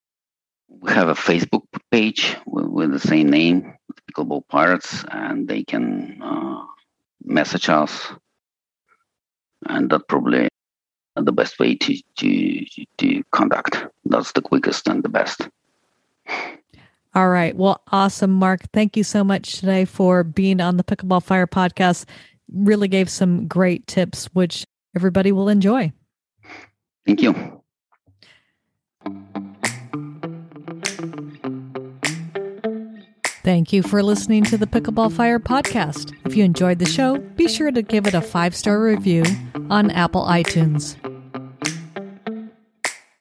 We 0.68 0.92
have 0.92 1.08
a 1.08 1.14
Facebook 1.14 1.64
page 1.90 2.36
with, 2.46 2.66
with 2.66 2.92
the 2.92 3.00
same 3.00 3.28
name, 3.28 3.74
Pickleball 4.10 4.48
Pirates, 4.48 5.04
and 5.10 5.46
they 5.46 5.62
can 5.62 6.20
uh, 6.22 6.62
message 7.22 7.68
us. 7.68 8.10
And 9.66 9.90
that 9.90 10.08
probably 10.08 10.48
the 11.16 11.32
best 11.32 11.58
way 11.58 11.74
to, 11.74 11.96
to 12.16 12.66
to. 12.98 13.22
That's 14.04 14.32
the 14.32 14.42
quickest 14.42 14.88
and 14.88 15.02
the 15.02 15.08
best. 15.08 15.48
All 17.14 17.28
right. 17.28 17.54
Well, 17.54 17.80
awesome, 17.92 18.32
Mark. 18.32 18.62
Thank 18.72 18.96
you 18.96 19.04
so 19.04 19.22
much 19.22 19.60
today 19.60 19.84
for 19.84 20.24
being 20.24 20.60
on 20.60 20.76
the 20.76 20.84
Pickleball 20.84 21.22
Fire 21.22 21.46
podcast. 21.46 22.06
Really 22.52 22.88
gave 22.88 23.08
some 23.08 23.46
great 23.46 23.86
tips, 23.86 24.26
which 24.32 24.66
everybody 24.96 25.30
will 25.30 25.48
enjoy. 25.48 25.92
Thank 27.06 27.22
you. 27.22 27.62
Thank 33.44 33.74
you 33.74 33.82
for 33.82 34.02
listening 34.02 34.42
to 34.44 34.56
the 34.56 34.66
Pickleball 34.66 35.12
Fire 35.12 35.38
podcast. 35.38 36.14
If 36.24 36.34
you 36.34 36.44
enjoyed 36.44 36.78
the 36.78 36.86
show, 36.86 37.18
be 37.18 37.46
sure 37.46 37.70
to 37.70 37.82
give 37.82 38.06
it 38.06 38.14
a 38.14 38.22
five 38.22 38.56
star 38.56 38.82
review 38.82 39.22
on 39.68 39.90
Apple 39.90 40.24
iTunes. 40.24 40.96